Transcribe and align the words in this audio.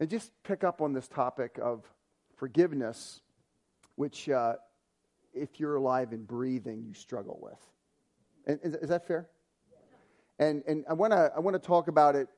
and 0.00 0.08
just 0.08 0.32
pick 0.42 0.64
up 0.64 0.80
on 0.80 0.92
this 0.92 1.08
topic 1.08 1.58
of 1.62 1.84
forgiveness, 2.36 3.20
which, 3.96 4.28
uh, 4.28 4.54
if 5.34 5.58
you're 5.58 5.76
alive 5.76 6.12
and 6.12 6.26
breathing, 6.26 6.84
you 6.86 6.94
struggle 6.94 7.38
with. 7.42 7.58
And, 8.46 8.60
is, 8.62 8.74
is 8.82 8.88
that 8.88 9.06
fair? 9.06 9.28
And, 10.38 10.62
and 10.68 10.84
I 10.88 10.92
want 10.92 11.12
to 11.12 11.32
I 11.36 11.40
wanna 11.40 11.58
talk 11.58 11.88
about 11.88 12.14
it 12.14 12.28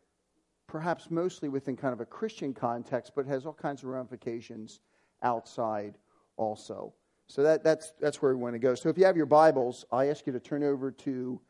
perhaps 0.66 1.10
mostly 1.10 1.48
within 1.48 1.76
kind 1.76 1.92
of 1.92 2.00
a 2.00 2.06
Christian 2.06 2.54
context, 2.54 3.12
but 3.16 3.26
has 3.26 3.44
all 3.44 3.52
kinds 3.52 3.82
of 3.82 3.88
ramifications 3.88 4.80
outside 5.22 5.98
also. 6.36 6.94
So 7.26 7.42
that, 7.42 7.64
that's, 7.64 7.92
that's 8.00 8.22
where 8.22 8.34
we 8.34 8.40
want 8.40 8.54
to 8.54 8.58
go. 8.60 8.74
So 8.74 8.88
if 8.88 8.96
you 8.96 9.04
have 9.04 9.16
your 9.16 9.26
Bibles, 9.26 9.84
I 9.92 10.06
ask 10.06 10.26
you 10.26 10.32
to 10.32 10.40
turn 10.40 10.62
over 10.62 10.90
to 10.92 11.40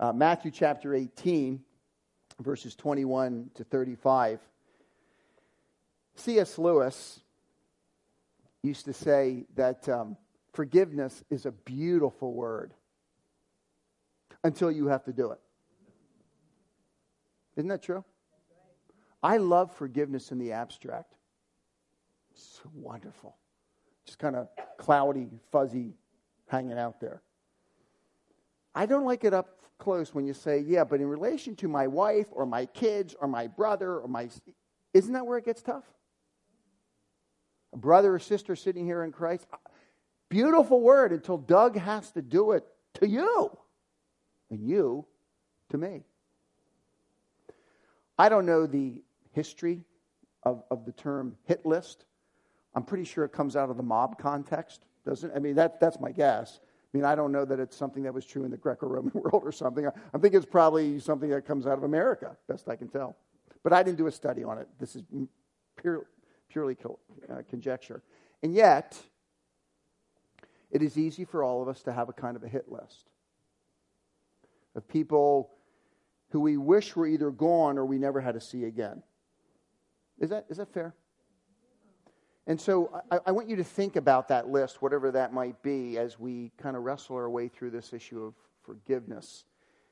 uh, 0.00 0.12
Matthew 0.12 0.50
chapter 0.50 0.94
18, 0.94 1.60
verses 2.40 2.74
21 2.74 3.50
to 3.54 3.64
35. 3.64 4.40
C.S. 6.20 6.58
Lewis 6.58 7.20
used 8.62 8.84
to 8.84 8.92
say 8.92 9.46
that 9.56 9.88
um, 9.88 10.16
forgiveness 10.52 11.24
is 11.30 11.46
a 11.46 11.52
beautiful 11.52 12.34
word 12.34 12.74
until 14.44 14.70
you 14.70 14.88
have 14.88 15.04
to 15.04 15.12
do 15.12 15.30
it. 15.32 15.40
Isn't 17.56 17.68
that 17.68 17.82
true? 17.82 18.04
I 19.22 19.38
love 19.38 19.74
forgiveness 19.74 20.30
in 20.30 20.38
the 20.38 20.52
abstract. 20.52 21.14
It's 22.32 22.60
wonderful. 22.74 23.36
Just 24.06 24.18
kind 24.18 24.36
of 24.36 24.48
cloudy, 24.78 25.28
fuzzy, 25.50 25.94
hanging 26.48 26.78
out 26.78 27.00
there. 27.00 27.22
I 28.74 28.86
don't 28.86 29.04
like 29.04 29.24
it 29.24 29.34
up 29.34 29.58
close 29.78 30.14
when 30.14 30.26
you 30.26 30.34
say, 30.34 30.60
yeah, 30.60 30.84
but 30.84 31.00
in 31.00 31.06
relation 31.06 31.56
to 31.56 31.68
my 31.68 31.86
wife 31.86 32.26
or 32.30 32.46
my 32.46 32.66
kids 32.66 33.14
or 33.20 33.26
my 33.26 33.46
brother 33.46 33.98
or 33.98 34.08
my. 34.08 34.28
Isn't 34.92 35.12
that 35.14 35.26
where 35.26 35.38
it 35.38 35.44
gets 35.44 35.62
tough? 35.62 35.84
A 37.72 37.76
brother 37.76 38.14
or 38.14 38.18
sister 38.18 38.56
sitting 38.56 38.84
here 38.84 39.04
in 39.04 39.12
Christ. 39.12 39.46
Beautiful 40.28 40.80
word 40.80 41.12
until 41.12 41.38
Doug 41.38 41.76
has 41.76 42.10
to 42.12 42.22
do 42.22 42.52
it 42.52 42.64
to 42.94 43.08
you 43.08 43.56
and 44.50 44.68
you 44.68 45.06
to 45.70 45.78
me. 45.78 46.02
I 48.18 48.28
don't 48.28 48.46
know 48.46 48.66
the 48.66 49.02
history 49.32 49.84
of, 50.42 50.62
of 50.70 50.84
the 50.84 50.92
term 50.92 51.36
hit 51.44 51.64
list. 51.64 52.04
I'm 52.74 52.84
pretty 52.84 53.04
sure 53.04 53.24
it 53.24 53.32
comes 53.32 53.56
out 53.56 53.70
of 53.70 53.76
the 53.76 53.82
mob 53.82 54.18
context, 54.18 54.84
doesn't 55.04 55.30
it? 55.30 55.34
I 55.34 55.38
mean, 55.38 55.54
that, 55.56 55.80
that's 55.80 55.98
my 56.00 56.12
guess. 56.12 56.60
I 56.62 56.96
mean, 56.96 57.04
I 57.04 57.14
don't 57.14 57.32
know 57.32 57.44
that 57.44 57.60
it's 57.60 57.76
something 57.76 58.02
that 58.02 58.12
was 58.12 58.26
true 58.26 58.44
in 58.44 58.50
the 58.50 58.56
Greco 58.56 58.86
Roman 58.86 59.12
world 59.14 59.42
or 59.44 59.52
something. 59.52 59.86
I, 59.86 59.90
I 60.12 60.18
think 60.18 60.34
it's 60.34 60.46
probably 60.46 60.98
something 61.00 61.30
that 61.30 61.46
comes 61.46 61.66
out 61.66 61.78
of 61.78 61.84
America, 61.84 62.36
best 62.48 62.68
I 62.68 62.76
can 62.76 62.88
tell. 62.88 63.16
But 63.62 63.72
I 63.72 63.82
didn't 63.82 63.98
do 63.98 64.06
a 64.06 64.12
study 64.12 64.44
on 64.44 64.58
it. 64.58 64.68
This 64.78 64.96
is 64.96 65.02
pure, 65.76 66.06
purely 66.50 66.76
uh, 67.28 67.36
conjecture. 67.48 68.02
And 68.42 68.54
yet, 68.54 68.98
it 70.70 70.82
is 70.82 70.98
easy 70.98 71.24
for 71.24 71.42
all 71.42 71.62
of 71.62 71.68
us 71.68 71.82
to 71.82 71.92
have 71.92 72.08
a 72.08 72.12
kind 72.12 72.36
of 72.36 72.42
a 72.42 72.48
hit 72.48 72.70
list 72.70 73.10
of 74.74 74.86
people 74.86 75.50
who 76.30 76.40
we 76.40 76.56
wish 76.56 76.94
were 76.94 77.06
either 77.06 77.30
gone 77.30 77.76
or 77.76 77.84
we 77.84 77.98
never 77.98 78.20
had 78.20 78.34
to 78.34 78.40
see 78.40 78.64
again. 78.64 79.02
Is 80.20 80.30
that, 80.30 80.46
is 80.48 80.58
that 80.58 80.72
fair? 80.72 80.94
And 82.46 82.60
so 82.60 83.02
I, 83.10 83.18
I, 83.26 83.32
want 83.32 83.48
you 83.48 83.56
to 83.56 83.64
think 83.64 83.96
about 83.96 84.28
that 84.28 84.48
list, 84.48 84.80
whatever 84.82 85.10
that 85.12 85.32
might 85.32 85.62
be, 85.62 85.98
as 85.98 86.18
we 86.18 86.52
kind 86.56 86.76
of 86.76 86.82
wrestle 86.82 87.16
our 87.16 87.28
way 87.28 87.48
through 87.48 87.70
this 87.70 87.92
issue 87.92 88.22
of 88.22 88.34
forgiveness. 88.62 89.44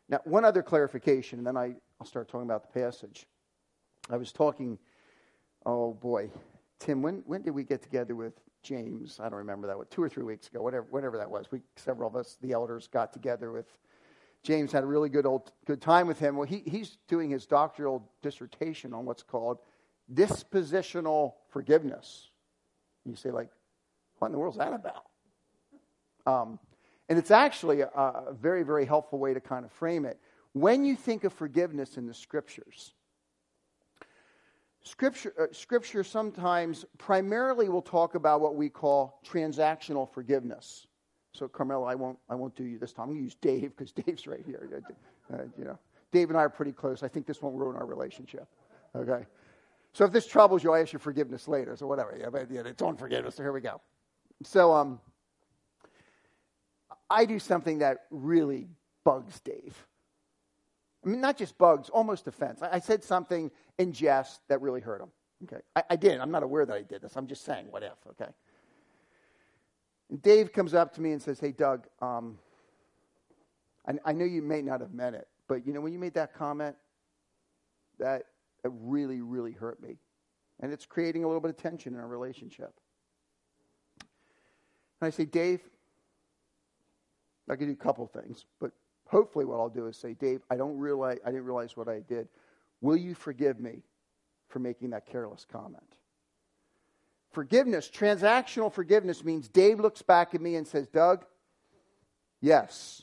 Now, 0.09 0.21
one 0.25 0.45
other 0.45 0.63
clarification, 0.63 1.39
and 1.39 1.47
then 1.47 1.57
I, 1.57 1.75
I'll 2.01 2.07
start 2.07 2.29
talking 2.29 2.47
about 2.47 2.63
the 2.63 2.81
passage. 2.81 3.27
I 4.11 4.17
was 4.17 4.33
talking, 4.33 4.79
oh 5.67 5.93
boy, 5.95 6.31
Tim, 6.79 7.03
when, 7.03 7.23
when 7.27 7.43
did 7.43 7.51
we 7.51 7.65
get 7.65 7.83
together 7.83 8.15
with 8.15 8.35
James? 8.63 9.19
I 9.21 9.25
don't 9.25 9.39
remember 9.39 9.67
that, 9.67 9.79
What, 9.79 9.91
two 9.91 10.03
or 10.03 10.09
three 10.09 10.25
weeks 10.25 10.49
ago, 10.49 10.63
whatever, 10.63 10.87
whatever 10.91 11.19
that 11.19 11.31
was. 11.31 11.51
We, 11.51 11.61
several 11.77 12.09
of 12.09 12.17
us, 12.17 12.37
the 12.41 12.53
elders, 12.53 12.87
got 12.87 13.13
together 13.13 13.51
with 13.53 13.67
James, 14.43 14.71
had 14.71 14.85
a 14.85 14.87
really 14.87 15.09
good, 15.09 15.27
old, 15.27 15.53
good 15.67 15.81
time 15.81 16.07
with 16.07 16.19
him. 16.19 16.37
Well, 16.37 16.47
he, 16.47 16.63
he's 16.65 16.99
doing 17.09 17.31
his 17.31 17.47
doctoral 17.47 18.09
dissertation 18.23 18.95
on 18.95 19.05
what's 19.05 19.23
called 19.23 19.59
dispositional 20.13 21.35
forgiveness. 21.51 22.31
You 23.05 23.17
say, 23.17 23.31
like, 23.31 23.51
what 24.19 24.29
in 24.29 24.33
the 24.33 24.39
world's 24.39 24.59
that 24.59 24.73
about? 24.73 25.05
Um, 26.27 26.59
and 27.09 27.19
it's 27.19 27.31
actually 27.31 27.81
a, 27.81 27.89
a 27.89 28.35
very, 28.35 28.63
very 28.63 28.85
helpful 28.85 29.19
way 29.19 29.35
to 29.35 29.41
kind 29.41 29.65
of 29.65 29.73
frame 29.73 30.05
it. 30.05 30.21
When 30.53 30.85
you 30.85 30.95
think 30.95 31.25
of 31.25 31.33
forgiveness 31.33 31.97
in 31.97 32.07
the 32.07 32.15
scriptures, 32.15 32.95
Scripture, 34.89 35.35
uh, 35.39 35.47
scripture 35.53 36.03
sometimes 36.03 36.87
primarily 36.97 37.69
will 37.69 37.83
talk 37.83 38.15
about 38.15 38.41
what 38.41 38.57
we 38.57 38.71
call 38.71 39.21
transactional 39.27 40.11
forgiveness. 40.11 40.87
So, 41.35 41.47
Carmelo, 41.47 41.85
I 41.85 41.95
won't, 41.95 42.19
I 42.31 42.35
won't 42.35 42.57
do 42.57 42.65
you 42.65 42.79
this 42.79 42.95
time. 42.95 43.05
I'm 43.05 43.09
going 43.11 43.19
to 43.19 43.25
use 43.25 43.35
Dave 43.35 43.77
because 43.77 43.93
Dave's 43.93 44.27
right 44.27 44.43
here. 44.47 44.83
Uh, 45.33 45.43
you 45.59 45.65
know, 45.67 45.79
Dave 46.11 46.31
and 46.31 46.39
I 46.39 46.43
are 46.43 46.49
pretty 46.49 46.73
close. 46.73 47.03
I 47.03 47.09
think 47.09 47.27
this 47.27 47.43
won't 47.43 47.55
ruin 47.55 47.77
our 47.77 47.85
relationship. 47.85 48.49
Okay? 48.97 49.27
So 49.93 50.07
if 50.07 50.13
this 50.13 50.27
troubles 50.27 50.65
you, 50.65 50.73
I 50.73 50.81
ask 50.81 50.95
you 50.95 50.99
forgiveness 50.99 51.49
later. 51.49 51.77
So 51.77 51.87
whatever. 51.87 52.17
Yeah, 52.19 52.31
but 52.31 52.51
yeah, 52.51 52.63
it's 52.65 52.81
on 52.81 52.97
forgiveness. 52.97 53.35
So 53.35 53.43
here 53.43 53.53
we 53.53 53.61
go. 53.61 53.83
So 54.43 54.73
um, 54.73 55.01
I 57.11 57.27
do 57.27 57.39
something 57.39 57.81
that 57.81 58.07
really 58.11 58.69
bugs 59.05 59.39
Dave. 59.41 59.87
I 61.05 61.09
mean, 61.09 61.21
not 61.21 61.37
just 61.37 61.57
bugs, 61.59 61.89
almost 61.89 62.27
offense. 62.27 62.63
I, 62.63 62.77
I 62.77 62.79
said 62.81 63.05
something 63.05 63.51
in 63.79 63.93
jest 63.93 64.41
that 64.49 64.61
really 64.61 64.81
hurt 64.81 65.01
him. 65.01 65.11
Okay, 65.45 65.63
I, 65.77 65.83
I 65.91 65.97
did. 65.97 66.21
I'm 66.21 66.31
not 66.31 66.43
aware 66.43 66.67
that 66.67 66.77
I 66.77 66.83
did 66.83 67.03
this. 67.03 67.17
I'm 67.17 67.27
just 67.27 67.45
saying, 67.45 67.67
what 67.71 67.83
if? 67.83 67.93
Okay. 68.11 68.31
And 70.11 70.21
Dave 70.23 70.53
comes 70.53 70.75
up 70.75 70.95
to 70.95 71.01
me 71.01 71.13
and 71.13 71.23
says, 71.23 71.39
"Hey, 71.39 71.53
Doug, 71.53 71.87
um, 72.03 72.39
I, 73.87 73.93
I 74.07 74.13
know 74.13 74.25
you 74.25 74.43
may 74.43 74.63
not 74.63 74.81
have 74.81 74.93
meant 74.93 75.15
it, 75.15 75.29
but 75.47 75.67
you 75.67 75.73
know 75.73 75.81
when 75.81 75.93
you 75.93 75.99
made 75.99 76.15
that 76.15 76.35
comment, 76.35 76.75
that 77.99 78.25
it 78.65 78.71
really, 78.81 79.21
really 79.21 79.53
hurt 79.53 79.83
me. 79.83 79.97
And 80.61 80.73
it's 80.73 80.87
creating 80.87 81.25
a 81.25 81.27
little 81.27 81.41
bit 81.41 81.51
of 81.51 81.57
tension 81.57 81.95
in 81.95 82.01
our 82.01 82.09
relationship. 82.09 82.73
And 85.01 85.07
I 85.07 85.11
say, 85.11 85.25
Dave, 85.25 85.61
I 87.49 87.57
can 87.57 87.67
do 87.67 87.73
a 87.73 87.77
couple 87.77 88.07
things, 88.07 88.45
but 88.61 88.73
hopefully 89.09 89.45
what 89.45 89.59
I'll 89.59 89.69
do 89.69 89.87
is 89.87 89.97
say, 89.97 90.15
Dave, 90.15 90.43
I 90.51 90.57
don't 90.57 90.79
realize 90.79 91.19
I 91.25 91.31
didn't 91.31 91.45
realize 91.45 91.77
what 91.77 91.89
I 91.89 92.01
did. 92.01 92.29
Will 92.81 92.97
you 92.97 93.15
forgive 93.15 93.59
me 93.59 93.83
for 94.49 94.61
making 94.61 94.91
that 94.91 95.07
careless 95.07 95.45
comment? 95.51 95.83
Forgiveness, 97.33 97.91
transactional 97.93 98.73
forgiveness 98.73 99.25
means 99.25 99.49
Dave 99.49 99.81
looks 99.81 100.03
back 100.03 100.35
at 100.35 100.41
me 100.41 100.55
and 100.55 100.67
says, 100.67 100.87
Doug, 100.87 101.25
yes, 102.41 103.03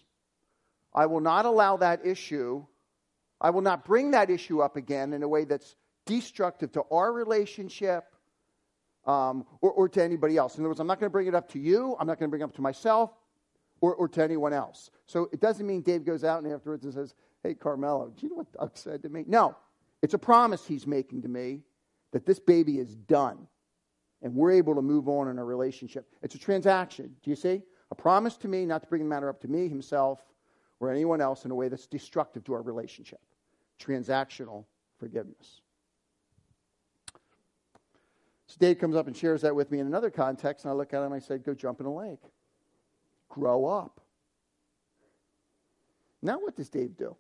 I 0.94 1.06
will 1.06 1.20
not 1.20 1.46
allow 1.46 1.78
that 1.78 2.06
issue 2.06 2.66
I 3.40 3.50
will 3.50 3.62
not 3.62 3.86
bring 3.86 4.12
that 4.12 4.30
issue 4.30 4.62
up 4.62 4.76
again 4.76 5.14
in 5.14 5.24
a 5.24 5.28
way 5.28 5.46
that's 5.46 5.76
destructive 6.06 6.72
to 6.74 6.84
our 6.92 7.12
relationship 7.12 8.06
um, 9.06 9.46
or, 9.62 9.72
or, 9.72 9.90
to 9.90 10.04
anybody 10.04 10.36
else. 10.36 10.56
In 10.56 10.64
other 10.64 10.70
words, 10.70 10.80
I'm 10.80 10.88
not 10.88 11.00
going 11.00 11.10
to 11.10 11.12
bring 11.12 11.28
it 11.28 11.36
up 11.36 11.50
to 11.52 11.60
you, 11.60 11.96
I'm 12.00 12.08
not 12.08 12.18
going 12.18 12.28
to 12.28 12.32
bring 12.32 12.42
it 12.42 12.46
up 12.46 12.56
to 12.56 12.62
myself 12.62 13.12
or, 13.82 13.94
or, 13.96 14.08
to 14.08 14.24
anyone 14.24 14.54
else. 14.54 14.90
So 15.06 15.30
it 15.32 15.40
doesn't 15.40 15.68
mean 15.68 15.82
Dave 15.82 16.06
goes 16.06 16.24
out 16.24 16.44
and 16.44 16.52
afterwards 16.52 16.86
and 16.86 16.94
says, 16.94 17.14
Hey, 17.44 17.54
Carmelo, 17.54 18.12
do 18.16 18.26
you 18.26 18.30
know 18.30 18.38
what 18.38 18.52
Doug 18.54 18.72
said 18.78 19.04
to 19.04 19.10
me? 19.10 19.24
No, 19.28 19.56
it's 20.02 20.14
a 20.14 20.20
promise 20.20 20.66
he's 20.66 20.88
making 20.88 21.22
to 21.24 21.28
me 21.28 21.62
that 22.12 22.26
this 22.26 22.40
baby 22.40 22.80
is 22.80 22.96
done 22.96 23.48
and 24.22 24.34
we're 24.34 24.52
able 24.52 24.74
to 24.76 24.82
move 24.82 25.08
on 25.08 25.28
in 25.28 25.38
a 25.38 25.44
relationship. 25.44 26.08
It's 26.24 26.36
a 26.36 26.40
transaction. 26.40 27.16
Do 27.22 27.30
you 27.30 27.36
see? 27.36 27.62
A 27.92 27.96
promise 27.96 28.38
to 28.38 28.48
me 28.48 28.66
not 28.66 28.82
to 28.82 28.88
bring 28.88 29.04
the 29.04 29.08
matter 29.08 29.30
up 29.30 29.40
to 29.42 29.48
me, 29.48 29.68
himself, 29.68 30.20
or 30.80 30.90
anyone 30.90 31.22
else 31.22 31.46
in 31.46 31.52
a 31.52 31.56
way 31.56 31.68
that's 31.70 31.86
destructive 31.86 32.44
to 32.46 32.54
our 32.54 32.62
relationship. 32.62 33.20
Transactional 33.80 34.66
forgiveness. 34.98 35.62
So 38.48 38.58
Dave 38.60 38.80
comes 38.80 38.96
up 38.96 39.08
and 39.08 39.16
shares 39.16 39.42
that 39.42 39.56
with 39.56 39.72
me 39.72 39.80
in 39.80 39.88
another 39.88 40.10
context, 40.10 40.66
and 40.66 40.72
I 40.72 40.76
look 40.76 40.94
at 40.94 41.00
him 41.00 41.06
and 41.06 41.14
I 41.14 41.20
said, 41.20 41.44
Go 41.44 41.54
jump 41.54 41.80
in 41.80 41.86
a 41.86 41.94
lake. 41.94 42.22
Grow 43.30 43.66
up. 43.66 44.02
Now, 46.22 46.40
what 46.40 46.56
does 46.56 46.70
Dave 46.70 46.98
do? 46.98 47.16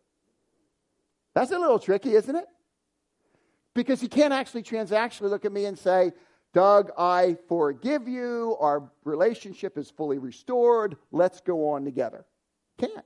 That's 1.33 1.51
a 1.51 1.59
little 1.59 1.79
tricky, 1.79 2.15
isn't 2.15 2.35
it? 2.35 2.45
Because 3.73 3.99
he 3.99 4.07
can't 4.07 4.33
actually 4.33 4.63
transactionally 4.63 5.29
look 5.29 5.45
at 5.45 5.51
me 5.51 5.65
and 5.65 5.77
say, 5.77 6.13
Doug, 6.53 6.91
I 6.97 7.35
forgive 7.49 8.07
you. 8.07 8.55
Our 8.61 8.89
relationship 9.03 9.77
is 9.77 9.91
fully 9.91 10.17
restored. 10.17 10.95
Let's 11.11 11.41
go 11.41 11.69
on 11.69 11.83
together. 11.83 12.25
Can't. 12.77 13.05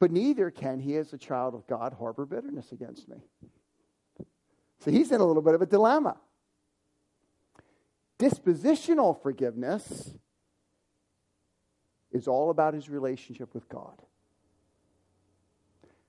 But 0.00 0.10
neither 0.10 0.50
can 0.50 0.80
he, 0.80 0.96
as 0.96 1.12
a 1.12 1.18
child 1.18 1.54
of 1.54 1.66
God, 1.66 1.94
harbor 1.98 2.24
bitterness 2.24 2.72
against 2.72 3.08
me. 3.08 3.18
So 4.80 4.90
he's 4.90 5.12
in 5.12 5.20
a 5.20 5.24
little 5.24 5.42
bit 5.42 5.54
of 5.54 5.62
a 5.62 5.66
dilemma. 5.66 6.16
Dispositional 8.18 9.20
forgiveness 9.22 10.14
is 12.14 12.26
all 12.26 12.48
about 12.48 12.72
his 12.72 12.88
relationship 12.88 13.52
with 13.52 13.68
God. 13.68 14.00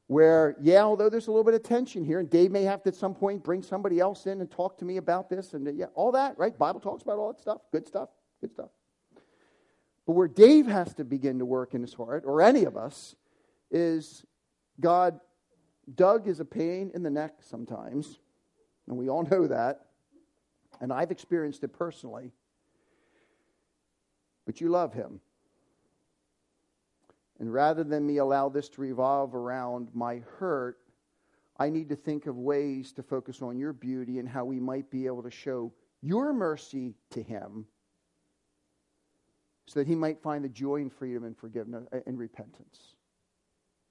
where, 0.08 0.56
yeah, 0.62 0.84
although 0.84 1.10
there's 1.10 1.28
a 1.28 1.32
little 1.32 1.44
bit 1.44 1.56
of 1.56 1.64
tension 1.64 2.06
here, 2.06 2.20
and 2.20 2.30
Dave 2.30 2.52
may 2.52 2.64
have 2.64 2.84
to 2.84 2.90
at 2.90 2.96
some 2.96 3.16
point 3.16 3.44
bring 3.44 3.64
somebody 3.64 4.00
else 4.00 4.28
in 4.28 4.40
and 4.40 4.52
talk 4.52 4.78
to 4.78 4.86
me 4.86 4.98
about 4.98 5.30
this, 5.30 5.54
and 5.54 5.76
yeah, 5.78 5.88
all 5.96 6.12
that, 6.12 6.38
right? 6.38 6.56
Bible 6.58 6.80
talks 6.80 7.02
about 7.02 7.18
all 7.18 7.34
that 7.34 7.42
stuff. 7.42 7.62
Good 7.72 7.88
stuff. 7.88 8.10
Good 8.40 8.52
stuff. 8.52 8.70
But 10.06 10.14
where 10.14 10.28
Dave 10.28 10.68
has 10.68 10.94
to 10.96 11.04
begin 11.04 11.40
to 11.40 11.46
work 11.46 11.74
in 11.74 11.82
his 11.82 11.96
heart, 11.96 12.24
or 12.26 12.42
any 12.42 12.66
of 12.66 12.78
us, 12.78 13.16
is 13.72 14.24
God, 14.80 15.20
Doug 15.96 16.28
is 16.28 16.40
a 16.40 16.46
pain 16.46 16.92
in 16.94 17.02
the 17.02 17.10
neck 17.10 17.38
sometimes, 17.40 18.20
and 18.88 18.98
we 18.98 19.10
all 19.10 19.24
know 19.24 19.48
that, 19.48 19.88
and 20.80 20.94
I've 20.94 21.10
experienced 21.10 21.64
it 21.64 21.70
personally. 21.70 22.32
But 24.46 24.62
you 24.62 24.70
love 24.70 24.94
him. 24.94 25.20
And 27.40 27.52
rather 27.52 27.84
than 27.84 28.06
me 28.06 28.18
allow 28.18 28.50
this 28.50 28.70
to 28.70 28.82
revolve 28.82 29.36
around 29.36 29.90
my 29.94 30.22
hurt, 30.40 30.78
I 31.58 31.70
need 31.70 31.90
to 31.90 31.96
think 31.96 32.28
of 32.28 32.38
ways 32.38 32.92
to 32.94 33.04
focus 33.04 33.42
on 33.42 33.58
your 33.58 33.74
beauty 33.74 34.20
and 34.20 34.28
how 34.28 34.46
we 34.46 34.60
might 34.60 34.90
be 34.90 35.06
able 35.06 35.24
to 35.24 35.32
show 35.32 35.72
your 36.02 36.34
mercy 36.34 36.96
to 37.12 37.22
him 37.22 37.66
so 39.66 39.80
that 39.80 39.88
he 39.88 39.96
might 39.96 40.22
find 40.22 40.44
the 40.44 40.50
joy 40.50 40.76
and 40.76 40.94
freedom 40.94 41.24
and 41.24 41.38
forgiveness 41.38 41.86
uh, 41.92 42.00
and 42.06 42.18
repentance. 42.20 42.96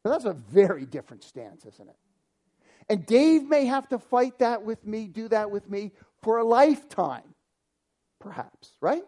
But 0.03 0.11
that's 0.11 0.25
a 0.25 0.33
very 0.33 0.87
different 0.87 1.25
stance, 1.25 1.65
isn't 1.65 1.89
it? 1.89 1.97
And 2.89 3.07
Dave 3.07 3.45
may 3.45 3.65
have 3.65 3.89
to 3.89 3.99
fight 3.99 4.39
that 4.39 4.63
with 4.63 4.87
me, 4.87 5.07
do 5.07 5.29
that 5.29 5.51
with 5.51 5.69
me 5.69 5.93
for 6.23 6.39
a 6.39 6.45
lifetime, 6.45 7.35
perhaps, 8.21 8.73
right? 8.81 9.03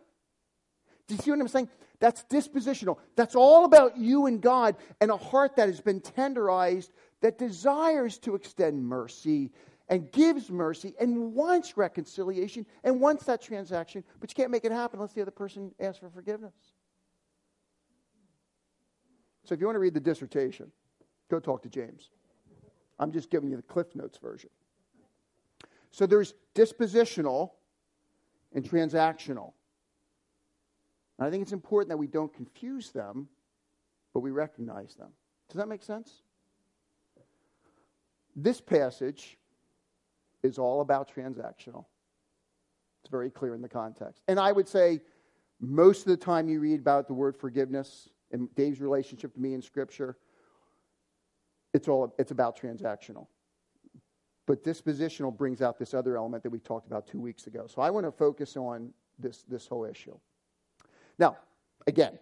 Do 1.06 1.14
you 1.14 1.20
see 1.20 1.30
what 1.30 1.40
I'm 1.40 1.48
saying? 1.48 1.68
That's 1.98 2.24
dispositional. 2.24 2.98
That's 3.16 3.34
all 3.34 3.64
about 3.64 3.96
you 3.96 4.26
and 4.26 4.40
God 4.40 4.76
and 5.00 5.10
a 5.10 5.16
heart 5.16 5.56
that 5.56 5.68
has 5.68 5.80
been 5.80 6.00
tenderized 6.00 6.90
that 7.20 7.38
desires 7.38 8.18
to 8.18 8.34
extend 8.34 8.84
mercy 8.84 9.50
and 9.88 10.10
gives 10.12 10.50
mercy 10.50 10.94
and 11.00 11.34
wants 11.34 11.76
reconciliation 11.76 12.66
and 12.84 13.00
wants 13.00 13.24
that 13.24 13.40
transaction, 13.40 14.04
but 14.20 14.30
you 14.30 14.34
can't 14.34 14.50
make 14.50 14.64
it 14.64 14.72
happen 14.72 14.98
unless 14.98 15.12
the 15.12 15.22
other 15.22 15.30
person 15.30 15.72
asks 15.80 15.98
for 15.98 16.10
forgiveness. 16.10 16.54
So 19.44 19.54
if 19.54 19.60
you 19.60 19.66
want 19.66 19.76
to 19.76 19.80
read 19.80 19.94
the 19.94 20.00
dissertation, 20.00 20.72
go 21.30 21.38
talk 21.38 21.62
to 21.62 21.68
James. 21.68 22.10
I'm 22.98 23.12
just 23.12 23.30
giving 23.30 23.48
you 23.48 23.56
the 23.56 23.62
Cliff 23.62 23.94
Notes 23.94 24.18
version. 24.18 24.50
So 25.92 26.04
there's 26.06 26.34
dispositional 26.54 27.52
and 28.52 28.68
transactional. 28.68 29.52
And 31.18 31.26
I 31.26 31.30
think 31.30 31.42
it's 31.42 31.52
important 31.52 31.88
that 31.90 31.96
we 31.96 32.06
don't 32.06 32.32
confuse 32.32 32.90
them, 32.90 33.28
but 34.12 34.20
we 34.20 34.30
recognize 34.30 34.94
them. 34.94 35.10
Does 35.48 35.56
that 35.56 35.68
make 35.68 35.82
sense? 35.82 36.22
This 38.34 38.60
passage 38.60 39.38
is 40.42 40.58
all 40.58 40.82
about 40.82 41.12
transactional. 41.14 41.86
It's 43.00 43.10
very 43.10 43.30
clear 43.30 43.54
in 43.54 43.62
the 43.62 43.68
context. 43.68 44.22
And 44.28 44.38
I 44.38 44.52
would 44.52 44.68
say 44.68 45.00
most 45.60 46.00
of 46.00 46.08
the 46.08 46.16
time 46.16 46.48
you 46.48 46.60
read 46.60 46.80
about 46.80 47.08
the 47.08 47.14
word 47.14 47.36
forgiveness 47.36 48.10
and 48.32 48.54
Dave's 48.54 48.80
relationship 48.80 49.32
to 49.34 49.40
me 49.40 49.54
in 49.54 49.62
Scripture, 49.62 50.18
it's 51.72 51.88
all 51.88 52.14
it's 52.18 52.30
about 52.30 52.58
transactional. 52.58 53.26
But 54.46 54.62
dispositional 54.62 55.36
brings 55.36 55.62
out 55.62 55.78
this 55.78 55.94
other 55.94 56.16
element 56.16 56.42
that 56.42 56.50
we 56.50 56.58
talked 56.58 56.86
about 56.86 57.06
two 57.06 57.20
weeks 57.20 57.46
ago. 57.46 57.66
So 57.66 57.82
I 57.82 57.90
want 57.90 58.06
to 58.06 58.12
focus 58.12 58.56
on 58.56 58.90
this, 59.18 59.44
this 59.48 59.66
whole 59.66 59.84
issue. 59.84 60.16
Now, 61.18 61.36
again, 61.86 62.18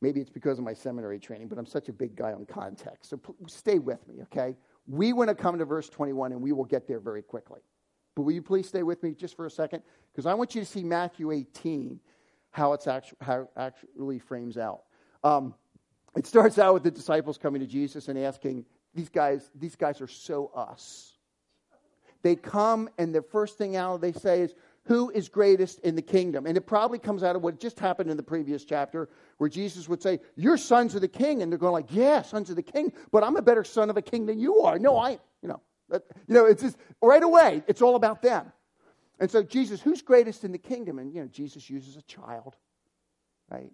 maybe 0.00 0.20
it's 0.20 0.30
because 0.30 0.58
of 0.58 0.64
my 0.64 0.72
seminary 0.72 1.18
training, 1.18 1.48
but 1.48 1.58
I'm 1.58 1.66
such 1.66 1.88
a 1.88 1.92
big 1.92 2.16
guy 2.16 2.32
on 2.32 2.46
context. 2.46 3.10
So 3.10 3.20
stay 3.46 3.78
with 3.78 4.06
me, 4.08 4.22
okay? 4.22 4.56
We 4.86 5.12
want 5.12 5.28
to 5.28 5.34
come 5.34 5.58
to 5.58 5.64
verse 5.64 5.88
21 5.88 6.32
and 6.32 6.40
we 6.40 6.52
will 6.52 6.64
get 6.64 6.88
there 6.88 7.00
very 7.00 7.22
quickly. 7.22 7.60
But 8.14 8.22
will 8.22 8.32
you 8.32 8.42
please 8.42 8.68
stay 8.68 8.82
with 8.82 9.02
me 9.02 9.14
just 9.14 9.36
for 9.36 9.46
a 9.46 9.50
second? 9.50 9.82
Because 10.12 10.26
I 10.26 10.34
want 10.34 10.54
you 10.54 10.60
to 10.60 10.66
see 10.66 10.82
Matthew 10.82 11.30
18, 11.30 12.00
how, 12.50 12.72
it's 12.72 12.86
actu- 12.86 13.14
it 13.20 13.48
actually 13.56 14.18
frames 14.18 14.56
out. 14.56 14.82
Um, 15.22 15.54
it 16.16 16.26
starts 16.26 16.58
out 16.58 16.74
with 16.74 16.82
the 16.82 16.90
disciples 16.90 17.38
coming 17.38 17.60
to 17.60 17.66
Jesus 17.66 18.08
and 18.08 18.18
asking, 18.18 18.64
these 18.94 19.08
guys, 19.08 19.50
these 19.54 19.76
guys 19.76 20.00
are 20.00 20.08
so 20.08 20.50
us. 20.54 21.12
They 22.22 22.36
come 22.36 22.90
and 22.98 23.14
the 23.14 23.22
first 23.22 23.56
thing 23.56 23.76
out 23.76 24.00
they 24.00 24.12
say 24.12 24.40
is, 24.40 24.54
who 24.86 25.10
is 25.10 25.28
greatest 25.28 25.78
in 25.80 25.94
the 25.94 26.02
kingdom? 26.02 26.46
And 26.46 26.56
it 26.56 26.62
probably 26.62 26.98
comes 26.98 27.22
out 27.22 27.36
of 27.36 27.42
what 27.42 27.60
just 27.60 27.78
happened 27.78 28.10
in 28.10 28.16
the 28.16 28.22
previous 28.22 28.64
chapter, 28.64 29.08
where 29.38 29.50
Jesus 29.50 29.88
would 29.88 30.02
say, 30.02 30.20
You're 30.36 30.56
sons 30.56 30.94
of 30.94 31.00
the 31.00 31.08
king. 31.08 31.42
And 31.42 31.52
they're 31.52 31.58
going 31.58 31.72
like, 31.72 31.92
Yeah, 31.94 32.22
sons 32.22 32.50
of 32.50 32.56
the 32.56 32.62
king, 32.62 32.92
but 33.10 33.22
I'm 33.22 33.36
a 33.36 33.42
better 33.42 33.64
son 33.64 33.90
of 33.90 33.96
a 33.96 34.02
king 34.02 34.26
than 34.26 34.38
you 34.38 34.60
are. 34.60 34.78
No, 34.78 34.98
I, 34.98 35.18
you 35.42 35.48
know, 35.48 35.60
you 35.92 36.34
know, 36.34 36.46
it's 36.46 36.62
just 36.62 36.76
right 37.02 37.22
away, 37.22 37.62
it's 37.66 37.82
all 37.82 37.96
about 37.96 38.22
them. 38.22 38.52
And 39.18 39.30
so 39.30 39.42
Jesus, 39.42 39.82
who's 39.82 40.00
greatest 40.00 40.44
in 40.44 40.52
the 40.52 40.58
kingdom? 40.58 40.98
And 40.98 41.14
you 41.14 41.20
know, 41.20 41.28
Jesus 41.28 41.68
uses 41.68 41.96
a 41.96 42.02
child, 42.02 42.56
right? 43.50 43.70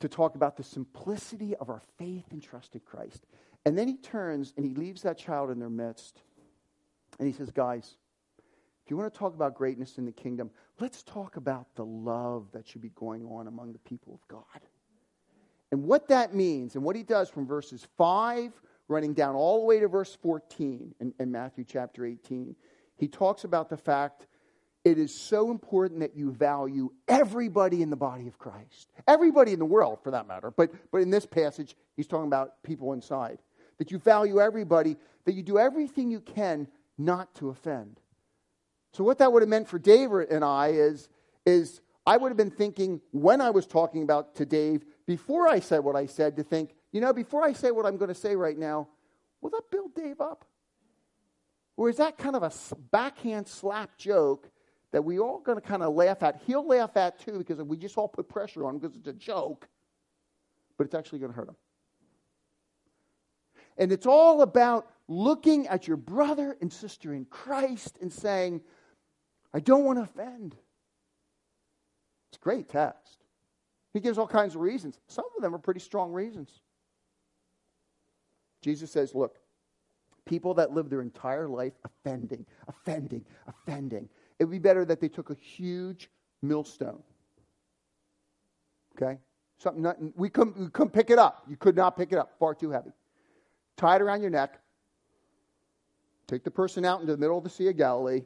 To 0.00 0.08
talk 0.08 0.34
about 0.34 0.56
the 0.56 0.64
simplicity 0.64 1.54
of 1.54 1.70
our 1.70 1.80
faith 1.96 2.24
and 2.32 2.42
trust 2.42 2.74
in 2.74 2.80
Christ. 2.80 3.24
And 3.64 3.78
then 3.78 3.86
he 3.86 3.96
turns 3.96 4.52
and 4.56 4.66
he 4.66 4.74
leaves 4.74 5.02
that 5.02 5.16
child 5.16 5.50
in 5.50 5.60
their 5.60 5.70
midst. 5.70 6.20
And 7.18 7.28
he 7.28 7.32
says, 7.32 7.50
Guys, 7.50 7.96
if 8.84 8.90
you 8.90 8.96
want 8.98 9.12
to 9.12 9.18
talk 9.18 9.34
about 9.34 9.54
greatness 9.54 9.96
in 9.96 10.04
the 10.04 10.12
kingdom, 10.12 10.50
let's 10.78 11.02
talk 11.02 11.36
about 11.36 11.66
the 11.74 11.84
love 11.84 12.48
that 12.52 12.68
should 12.68 12.82
be 12.82 12.90
going 12.90 13.24
on 13.24 13.46
among 13.46 13.72
the 13.72 13.78
people 13.78 14.12
of 14.12 14.28
God. 14.28 14.60
And 15.72 15.84
what 15.84 16.08
that 16.08 16.34
means, 16.34 16.74
and 16.74 16.84
what 16.84 16.94
he 16.94 17.02
does 17.02 17.30
from 17.30 17.46
verses 17.46 17.86
5 17.96 18.52
running 18.88 19.14
down 19.14 19.34
all 19.34 19.60
the 19.60 19.64
way 19.64 19.80
to 19.80 19.88
verse 19.88 20.14
14 20.20 20.94
in, 21.00 21.14
in 21.18 21.32
Matthew 21.32 21.64
chapter 21.66 22.04
18, 22.04 22.54
he 22.96 23.08
talks 23.08 23.44
about 23.44 23.70
the 23.70 23.76
fact 23.76 24.26
it 24.84 24.98
is 24.98 25.14
so 25.14 25.50
important 25.50 26.00
that 26.00 26.14
you 26.14 26.30
value 26.30 26.90
everybody 27.08 27.80
in 27.80 27.88
the 27.88 27.96
body 27.96 28.28
of 28.28 28.38
Christ. 28.38 28.92
Everybody 29.08 29.54
in 29.54 29.58
the 29.58 29.64
world, 29.64 30.00
for 30.04 30.10
that 30.10 30.28
matter. 30.28 30.50
But, 30.50 30.72
but 30.92 30.98
in 30.98 31.08
this 31.08 31.24
passage, 31.24 31.74
he's 31.96 32.06
talking 32.06 32.26
about 32.26 32.62
people 32.62 32.92
inside. 32.92 33.38
That 33.78 33.90
you 33.90 33.98
value 33.98 34.40
everybody, 34.40 34.96
that 35.24 35.32
you 35.32 35.42
do 35.42 35.58
everything 35.58 36.10
you 36.10 36.20
can 36.20 36.68
not 36.98 37.34
to 37.36 37.48
offend. 37.48 37.98
So, 38.94 39.02
what 39.02 39.18
that 39.18 39.32
would 39.32 39.42
have 39.42 39.48
meant 39.48 39.66
for 39.66 39.80
Dave 39.80 40.12
and 40.12 40.44
I 40.44 40.68
is, 40.68 41.08
is 41.44 41.80
I 42.06 42.16
would 42.16 42.28
have 42.28 42.36
been 42.36 42.52
thinking 42.52 43.00
when 43.10 43.40
I 43.40 43.50
was 43.50 43.66
talking 43.66 44.04
about 44.04 44.36
to 44.36 44.46
Dave, 44.46 44.84
before 45.04 45.48
I 45.48 45.58
said 45.58 45.80
what 45.80 45.96
I 45.96 46.06
said, 46.06 46.36
to 46.36 46.44
think, 46.44 46.76
you 46.92 47.00
know, 47.00 47.12
before 47.12 47.42
I 47.42 47.54
say 47.54 47.72
what 47.72 47.86
I'm 47.86 47.96
going 47.96 48.08
to 48.08 48.14
say 48.14 48.36
right 48.36 48.56
now, 48.56 48.86
will 49.40 49.50
that 49.50 49.68
build 49.72 49.96
Dave 49.96 50.20
up? 50.20 50.44
Or 51.76 51.88
is 51.88 51.96
that 51.96 52.18
kind 52.18 52.36
of 52.36 52.44
a 52.44 52.52
backhand 52.92 53.48
slap 53.48 53.98
joke 53.98 54.48
that 54.92 55.04
we 55.04 55.18
all 55.18 55.40
going 55.40 55.60
to 55.60 55.66
kind 55.66 55.82
of 55.82 55.92
laugh 55.92 56.22
at? 56.22 56.42
He'll 56.46 56.64
laugh 56.64 56.96
at 56.96 57.18
too 57.18 57.38
because 57.38 57.60
we 57.64 57.76
just 57.76 57.98
all 57.98 58.06
put 58.06 58.28
pressure 58.28 58.64
on 58.64 58.74
him 58.74 58.78
because 58.78 58.96
it's 58.96 59.08
a 59.08 59.12
joke, 59.12 59.66
but 60.78 60.84
it's 60.84 60.94
actually 60.94 61.18
going 61.18 61.32
to 61.32 61.36
hurt 61.36 61.48
him. 61.48 61.56
And 63.76 63.90
it's 63.90 64.06
all 64.06 64.42
about 64.42 64.88
looking 65.08 65.66
at 65.66 65.88
your 65.88 65.96
brother 65.96 66.56
and 66.60 66.72
sister 66.72 67.12
in 67.12 67.24
Christ 67.24 67.98
and 68.00 68.12
saying, 68.12 68.60
I 69.54 69.60
don't 69.60 69.84
want 69.84 69.98
to 69.98 70.02
offend. 70.02 70.56
It's 72.28 72.38
a 72.38 72.40
great 72.40 72.68
text. 72.68 73.18
He 73.92 74.00
gives 74.00 74.18
all 74.18 74.26
kinds 74.26 74.56
of 74.56 74.60
reasons. 74.60 74.98
Some 75.06 75.24
of 75.36 75.42
them 75.42 75.54
are 75.54 75.58
pretty 75.58 75.78
strong 75.78 76.12
reasons. 76.12 76.50
Jesus 78.60 78.90
says, 78.90 79.14
Look, 79.14 79.36
people 80.24 80.54
that 80.54 80.72
live 80.72 80.90
their 80.90 81.02
entire 81.02 81.46
life 81.46 81.74
offending, 81.84 82.44
offending, 82.66 83.24
offending, 83.46 84.08
it 84.40 84.44
would 84.44 84.50
be 84.50 84.58
better 84.58 84.84
that 84.84 85.00
they 85.00 85.08
took 85.08 85.30
a 85.30 85.34
huge 85.34 86.10
millstone. 86.42 87.02
Okay? 88.96 89.18
Something 89.58 89.82
not, 89.84 89.96
we, 90.16 90.28
couldn't, 90.28 90.58
we 90.58 90.68
couldn't 90.70 90.92
pick 90.92 91.10
it 91.10 91.18
up. 91.18 91.44
You 91.48 91.56
could 91.56 91.76
not 91.76 91.96
pick 91.96 92.10
it 92.10 92.18
up, 92.18 92.32
far 92.40 92.54
too 92.54 92.70
heavy. 92.70 92.90
Tie 93.76 93.94
it 93.94 94.02
around 94.02 94.20
your 94.20 94.30
neck. 94.30 94.58
Take 96.26 96.42
the 96.42 96.50
person 96.50 96.84
out 96.84 97.00
into 97.00 97.12
the 97.12 97.18
middle 97.18 97.38
of 97.38 97.44
the 97.44 97.50
Sea 97.50 97.68
of 97.68 97.76
Galilee 97.76 98.22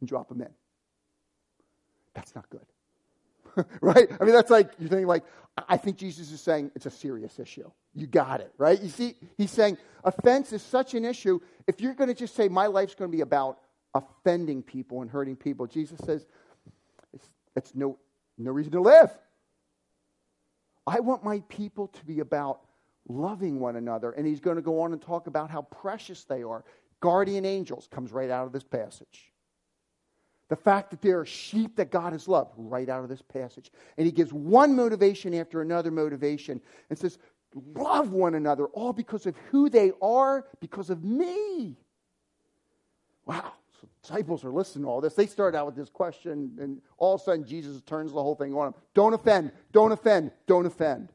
and 0.00 0.08
drop 0.08 0.28
them 0.28 0.40
in. 0.40 0.50
That's 2.14 2.34
not 2.34 2.48
good. 2.50 2.66
right? 3.80 4.08
I 4.20 4.24
mean, 4.24 4.34
that's 4.34 4.50
like, 4.50 4.72
you're 4.78 4.88
thinking, 4.88 5.06
like, 5.06 5.24
I 5.68 5.76
think 5.76 5.96
Jesus 5.96 6.30
is 6.32 6.40
saying 6.40 6.72
it's 6.74 6.86
a 6.86 6.90
serious 6.90 7.38
issue. 7.38 7.70
You 7.94 8.06
got 8.06 8.40
it, 8.40 8.52
right? 8.58 8.80
You 8.80 8.88
see, 8.88 9.14
he's 9.38 9.50
saying 9.50 9.78
offense 10.02 10.52
is 10.52 10.62
such 10.62 10.94
an 10.94 11.04
issue. 11.04 11.40
If 11.66 11.80
you're 11.80 11.94
going 11.94 12.08
to 12.08 12.14
just 12.14 12.34
say, 12.34 12.48
my 12.48 12.66
life's 12.66 12.94
going 12.94 13.10
to 13.10 13.16
be 13.16 13.22
about 13.22 13.58
offending 13.94 14.62
people 14.62 15.02
and 15.02 15.10
hurting 15.10 15.36
people, 15.36 15.66
Jesus 15.66 16.00
says, 16.04 16.26
it's, 17.12 17.26
it's 17.54 17.74
no, 17.74 17.98
no 18.36 18.50
reason 18.50 18.72
to 18.72 18.80
live. 18.80 19.10
I 20.86 21.00
want 21.00 21.24
my 21.24 21.40
people 21.48 21.88
to 21.88 22.04
be 22.04 22.20
about 22.20 22.60
loving 23.08 23.60
one 23.60 23.76
another. 23.76 24.10
And 24.10 24.26
he's 24.26 24.40
going 24.40 24.56
to 24.56 24.62
go 24.62 24.80
on 24.80 24.92
and 24.92 25.00
talk 25.00 25.26
about 25.26 25.50
how 25.50 25.62
precious 25.62 26.24
they 26.24 26.42
are. 26.42 26.64
Guardian 27.00 27.44
angels 27.44 27.88
comes 27.90 28.12
right 28.12 28.30
out 28.30 28.46
of 28.46 28.52
this 28.52 28.64
passage. 28.64 29.30
The 30.48 30.56
fact 30.56 30.90
that 30.90 31.00
there 31.00 31.20
are 31.20 31.26
sheep 31.26 31.76
that 31.76 31.90
God 31.90 32.12
has 32.12 32.28
loved, 32.28 32.52
right 32.56 32.88
out 32.88 33.02
of 33.02 33.08
this 33.08 33.22
passage. 33.22 33.70
And 33.96 34.04
he 34.04 34.12
gives 34.12 34.32
one 34.32 34.76
motivation 34.76 35.34
after 35.34 35.62
another 35.62 35.90
motivation 35.90 36.60
and 36.90 36.98
says, 36.98 37.18
Love 37.74 38.10
one 38.10 38.34
another, 38.34 38.66
all 38.66 38.92
because 38.92 39.26
of 39.26 39.36
who 39.50 39.70
they 39.70 39.92
are, 40.02 40.44
because 40.60 40.90
of 40.90 41.04
me. 41.04 41.76
Wow. 43.26 43.52
So 43.80 43.88
disciples 44.02 44.44
are 44.44 44.50
listening 44.50 44.84
to 44.84 44.90
all 44.90 45.00
this. 45.00 45.14
They 45.14 45.26
start 45.26 45.54
out 45.54 45.66
with 45.66 45.76
this 45.76 45.88
question, 45.88 46.56
and 46.60 46.82
all 46.98 47.14
of 47.14 47.20
a 47.20 47.24
sudden 47.24 47.44
Jesus 47.44 47.80
turns 47.82 48.12
the 48.12 48.22
whole 48.22 48.34
thing 48.34 48.54
on 48.54 48.72
them. 48.72 48.74
Don't 48.92 49.14
offend, 49.14 49.52
don't 49.72 49.92
offend, 49.92 50.32
don't 50.46 50.66
offend. 50.66 51.10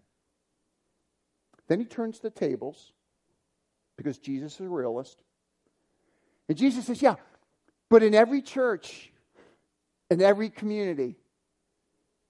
Then 1.67 1.79
he 1.79 1.86
turns 1.86 2.19
the 2.19 2.29
tables 2.29 2.93
because 3.98 4.17
Jesus 4.17 4.55
is 4.55 4.62
a 4.62 4.69
realist. 4.69 5.17
And 6.48 6.57
Jesus 6.57 6.86
says, 6.86 7.01
Yeah, 7.01 7.15
but 7.89 8.01
in 8.01 8.15
every 8.15 8.41
church, 8.41 9.12
in 10.09 10.21
every 10.21 10.49
community, 10.49 11.15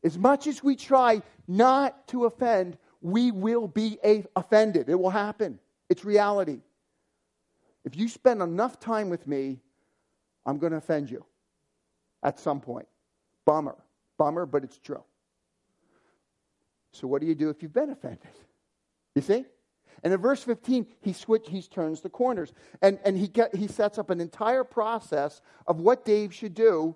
as 0.03 0.17
much 0.17 0.47
as 0.47 0.63
we 0.63 0.75
try 0.75 1.21
not 1.47 2.07
to 2.09 2.25
offend, 2.25 2.77
we 3.01 3.31
will 3.31 3.67
be 3.67 3.97
a- 4.03 4.25
offended. 4.35 4.89
It 4.89 4.99
will 4.99 5.09
happen. 5.09 5.59
It's 5.89 6.05
reality. 6.05 6.61
If 7.85 7.95
you 7.95 8.07
spend 8.07 8.41
enough 8.41 8.79
time 8.79 9.09
with 9.09 9.27
me, 9.27 9.59
I'm 10.45 10.57
going 10.57 10.71
to 10.71 10.77
offend 10.77 11.09
you 11.09 11.25
at 12.23 12.39
some 12.39 12.61
point. 12.61 12.87
Bummer. 13.45 13.75
Bummer, 14.17 14.45
but 14.45 14.63
it's 14.63 14.77
true. 14.77 15.03
So, 16.91 17.07
what 17.07 17.21
do 17.21 17.27
you 17.27 17.35
do 17.35 17.49
if 17.49 17.61
you've 17.61 17.73
been 17.73 17.89
offended? 17.89 18.27
You 19.15 19.21
see? 19.21 19.45
And 20.03 20.13
in 20.13 20.19
verse 20.19 20.43
15, 20.43 20.87
he 21.01 21.13
switch, 21.13 21.47
he 21.49 21.61
turns 21.61 22.01
the 22.01 22.09
corners. 22.09 22.53
And, 22.81 22.99
and 23.03 23.17
he, 23.17 23.27
get, 23.27 23.55
he 23.55 23.67
sets 23.67 23.97
up 23.97 24.09
an 24.09 24.21
entire 24.21 24.63
process 24.63 25.41
of 25.67 25.81
what 25.81 26.05
Dave 26.05 26.33
should 26.33 26.53
do 26.53 26.95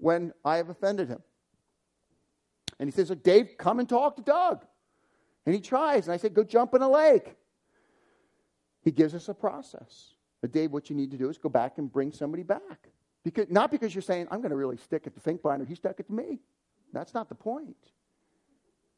when 0.00 0.32
I 0.44 0.56
have 0.56 0.68
offended 0.68 1.08
him. 1.08 1.22
And 2.78 2.88
he 2.88 2.92
says, 2.92 3.10
Look, 3.10 3.22
Dave, 3.22 3.50
come 3.58 3.78
and 3.78 3.88
talk 3.88 4.16
to 4.16 4.22
Doug. 4.22 4.64
And 5.46 5.54
he 5.54 5.60
tries. 5.60 6.06
And 6.06 6.14
I 6.14 6.16
said, 6.16 6.34
Go 6.34 6.44
jump 6.44 6.74
in 6.74 6.82
a 6.82 6.88
lake. 6.88 7.36
He 8.82 8.90
gives 8.90 9.14
us 9.14 9.28
a 9.28 9.34
process. 9.34 10.14
But 10.40 10.52
Dave, 10.52 10.72
what 10.72 10.88
you 10.88 10.96
need 10.96 11.10
to 11.10 11.18
do 11.18 11.28
is 11.28 11.36
go 11.36 11.50
back 11.50 11.78
and 11.78 11.92
bring 11.92 12.12
somebody 12.12 12.42
back. 12.42 12.88
Because, 13.22 13.46
not 13.50 13.70
because 13.70 13.94
you're 13.94 14.00
saying, 14.00 14.28
I'm 14.30 14.40
going 14.40 14.50
to 14.50 14.56
really 14.56 14.78
stick 14.78 15.06
at 15.06 15.14
the 15.14 15.20
Finkbeiner. 15.20 15.68
He 15.68 15.74
stuck 15.74 16.00
it 16.00 16.06
to 16.06 16.12
me. 16.12 16.40
That's 16.92 17.12
not 17.12 17.28
the 17.28 17.34
point. 17.34 17.76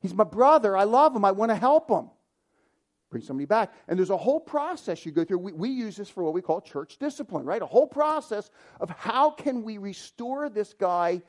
He's 0.00 0.14
my 0.14 0.24
brother. 0.24 0.76
I 0.76 0.84
love 0.84 1.14
him. 1.14 1.24
I 1.24 1.32
want 1.32 1.50
to 1.50 1.56
help 1.56 1.90
him. 1.90 2.10
Bring 3.12 3.22
somebody 3.22 3.44
back. 3.44 3.72
And 3.86 3.98
there's 3.98 4.10
a 4.10 4.16
whole 4.16 4.40
process 4.40 5.04
you 5.04 5.12
go 5.12 5.22
through. 5.22 5.38
We, 5.38 5.52
we 5.52 5.68
use 5.68 5.96
this 5.96 6.08
for 6.08 6.24
what 6.24 6.32
we 6.32 6.40
call 6.40 6.62
church 6.62 6.96
discipline, 6.98 7.44
right? 7.44 7.60
A 7.60 7.66
whole 7.66 7.86
process 7.86 8.50
of 8.80 8.88
how 8.90 9.30
can 9.30 9.62
we 9.62 9.76
restore 9.76 10.48
this 10.48 10.72
guy 10.72 11.20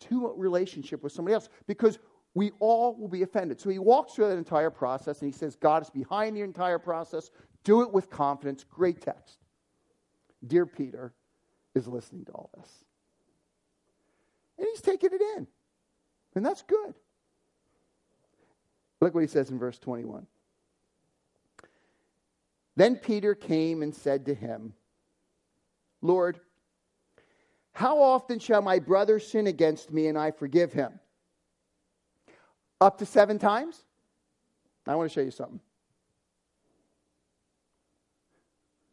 to 0.00 0.26
a 0.26 0.34
relationship 0.34 1.02
with 1.02 1.12
somebody 1.12 1.34
else. 1.34 1.48
Because 1.66 1.98
we 2.34 2.52
all 2.60 2.94
will 2.94 3.08
be 3.08 3.22
offended. 3.22 3.58
So 3.58 3.70
he 3.70 3.78
walks 3.78 4.12
through 4.12 4.28
that 4.28 4.36
entire 4.36 4.70
process 4.70 5.22
and 5.22 5.32
he 5.32 5.36
says, 5.36 5.56
God 5.56 5.82
is 5.82 5.88
behind 5.90 6.36
the 6.36 6.42
entire 6.42 6.78
process. 6.78 7.30
Do 7.64 7.80
it 7.82 7.92
with 7.92 8.10
confidence. 8.10 8.64
Great 8.64 9.00
text. 9.00 9.38
Dear 10.46 10.66
Peter 10.66 11.14
is 11.74 11.88
listening 11.88 12.26
to 12.26 12.32
all 12.32 12.50
this. 12.56 12.68
And 14.58 14.68
he's 14.70 14.82
taking 14.82 15.10
it 15.12 15.22
in. 15.38 15.46
And 16.34 16.44
that's 16.44 16.62
good. 16.62 16.94
Look 19.00 19.14
what 19.14 19.20
he 19.20 19.26
says 19.26 19.50
in 19.50 19.58
verse 19.58 19.78
21. 19.78 20.26
Then 22.80 22.96
Peter 22.96 23.34
came 23.34 23.82
and 23.82 23.94
said 23.94 24.24
to 24.24 24.32
him, 24.32 24.72
Lord, 26.00 26.40
how 27.72 28.00
often 28.00 28.38
shall 28.38 28.62
my 28.62 28.78
brother 28.78 29.18
sin 29.18 29.48
against 29.48 29.92
me 29.92 30.06
and 30.06 30.16
I 30.16 30.30
forgive 30.30 30.72
him? 30.72 30.98
Up 32.80 32.96
to 32.96 33.04
seven 33.04 33.38
times? 33.38 33.84
I 34.86 34.94
want 34.94 35.10
to 35.10 35.14
show 35.14 35.20
you 35.20 35.30
something. 35.30 35.60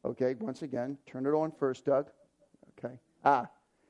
Okay, 0.04 0.36
once 0.38 0.64
again, 0.64 0.98
turn 1.06 1.26
it 1.26 1.30
on 1.30 1.54
first, 1.58 1.86
Doug. 1.86 2.10
Okay. 2.78 2.94
Ah, 3.24 3.48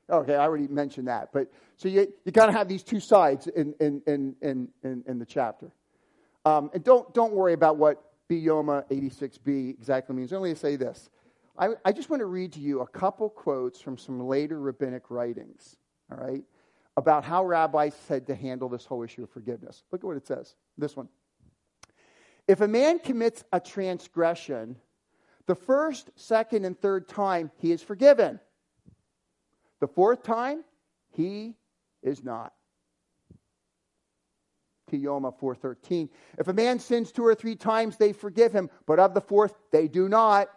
okay, 0.08 0.36
I 0.36 0.44
already 0.44 0.68
mentioned 0.68 1.08
that. 1.08 1.30
But 1.32 1.50
so 1.76 1.88
you, 1.88 2.06
you 2.24 2.30
got 2.30 2.46
to 2.46 2.52
have 2.52 2.68
these 2.68 2.84
two 2.84 3.00
sides 3.00 3.48
in, 3.48 3.74
in, 3.80 4.00
in, 4.06 4.36
in, 4.42 5.02
in, 5.08 5.18
the 5.18 5.26
chapter. 5.26 5.72
Um, 6.44 6.70
and 6.72 6.84
don't, 6.84 7.12
don't 7.14 7.32
worry 7.32 7.52
about 7.52 7.78
what 7.78 8.08
b. 8.28 8.44
Yoma 8.44 8.88
86b 8.90 9.70
exactly 9.70 10.14
means. 10.14 10.32
Only 10.32 10.52
to 10.52 10.58
say 10.58 10.76
this. 10.76 11.10
I, 11.58 11.70
I 11.84 11.92
just 11.92 12.08
want 12.08 12.20
to 12.20 12.26
read 12.26 12.52
to 12.52 12.60
you 12.60 12.80
a 12.80 12.86
couple 12.86 13.28
quotes 13.28 13.80
from 13.80 13.98
some 13.98 14.20
later 14.20 14.60
rabbinic 14.60 15.10
writings, 15.10 15.76
all 16.10 16.18
right, 16.18 16.44
about 16.96 17.24
how 17.24 17.44
rabbis 17.44 17.94
said 18.06 18.26
to 18.28 18.34
handle 18.34 18.68
this 18.68 18.84
whole 18.84 19.02
issue 19.02 19.24
of 19.24 19.30
forgiveness. 19.30 19.82
Look 19.90 20.02
at 20.02 20.06
what 20.06 20.16
it 20.16 20.26
says. 20.26 20.54
This 20.76 20.96
one. 20.96 21.08
If 22.46 22.60
a 22.60 22.68
man 22.68 22.98
commits 23.00 23.44
a 23.52 23.60
transgression, 23.60 24.76
the 25.46 25.54
first, 25.54 26.10
second, 26.14 26.64
and 26.64 26.78
third 26.78 27.08
time 27.08 27.50
he 27.56 27.72
is 27.72 27.82
forgiven. 27.82 28.38
The 29.80 29.88
fourth 29.88 30.22
time, 30.22 30.64
he 31.10 31.56
is 32.02 32.22
not. 32.22 32.52
Kiyoma 34.88 35.32
4:13. 35.38 36.08
If 36.38 36.48
a 36.48 36.52
man 36.52 36.78
sins 36.78 37.12
two 37.12 37.24
or 37.24 37.34
three 37.34 37.56
times, 37.56 37.96
they 37.96 38.12
forgive 38.12 38.52
him, 38.52 38.70
but 38.86 38.98
of 38.98 39.14
the 39.14 39.20
fourth, 39.20 39.54
they 39.70 39.88
do 39.88 40.08
not. 40.08 40.48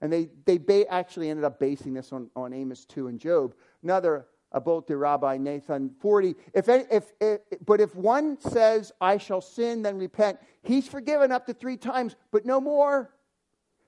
And 0.00 0.12
they, 0.12 0.30
they 0.44 0.58
ba- 0.58 0.92
actually 0.92 1.30
ended 1.30 1.44
up 1.44 1.60
basing 1.60 1.94
this 1.94 2.12
on, 2.12 2.28
on 2.34 2.52
Amos 2.52 2.84
2 2.86 3.06
and 3.06 3.20
Job. 3.20 3.54
Another 3.84 4.26
Avot 4.52 4.86
de 4.86 4.96
Rabbi 4.96 5.36
Nathan 5.38 5.90
40. 6.00 6.34
If, 6.54 6.68
if, 6.68 7.12
if, 7.20 7.40
but 7.64 7.80
if 7.80 7.94
one 7.94 8.38
says, 8.40 8.92
I 9.00 9.16
shall 9.16 9.40
sin, 9.40 9.82
then 9.82 9.98
repent, 9.98 10.38
he's 10.62 10.88
forgiven 10.88 11.32
up 11.32 11.46
to 11.46 11.54
three 11.54 11.76
times, 11.76 12.16
but 12.30 12.44
no 12.44 12.60
more. 12.60 13.14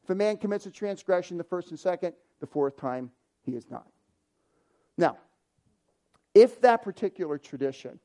If 0.05 0.11
a 0.11 0.15
man 0.15 0.37
commits 0.37 0.67
a 0.67 0.71
transgression 0.71 1.37
the 1.37 1.45
first 1.45 1.71
and 1.71 1.79
second, 1.79 2.15
the 2.41 2.47
fourth 2.47 2.77
time, 2.77 3.11
he 3.43 3.53
is 3.53 3.71
not. 3.71 3.87
Now, 4.97 5.19
if 6.35 6.61
that 6.62 6.83
particular 6.83 7.38
tradition, 7.38 7.99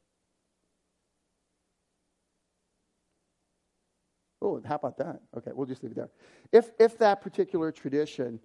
oh, 4.42 4.62
how 4.66 4.76
about 4.76 4.98
that? 4.98 5.22
Okay, 5.38 5.52
we'll 5.54 5.68
just 5.68 5.84
leave 5.84 5.92
it 5.92 5.96
there. 5.96 6.10
If, 6.52 6.72
if 6.80 6.98
that 7.00 7.22
particular 7.22 7.72
tradition 7.72 8.40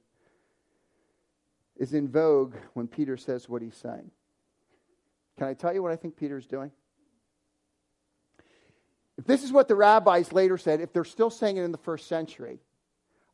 is 1.76 1.92
in 1.92 2.08
vogue 2.08 2.54
when 2.74 2.86
Peter 2.86 3.16
says 3.16 3.48
what 3.48 3.62
he's 3.62 3.76
saying. 3.76 4.10
Can 5.38 5.48
I 5.48 5.54
tell 5.54 5.74
you 5.74 5.82
what 5.82 5.92
I 5.92 5.96
think 5.96 6.16
Peter's 6.16 6.46
doing? 6.46 6.70
If 9.18 9.24
this 9.24 9.42
is 9.42 9.52
what 9.52 9.68
the 9.68 9.74
rabbis 9.74 10.32
later 10.32 10.58
said, 10.58 10.80
if 10.80 10.92
they're 10.92 11.04
still 11.04 11.30
saying 11.30 11.56
it 11.56 11.62
in 11.62 11.72
the 11.72 11.78
first 11.78 12.08
century, 12.08 12.60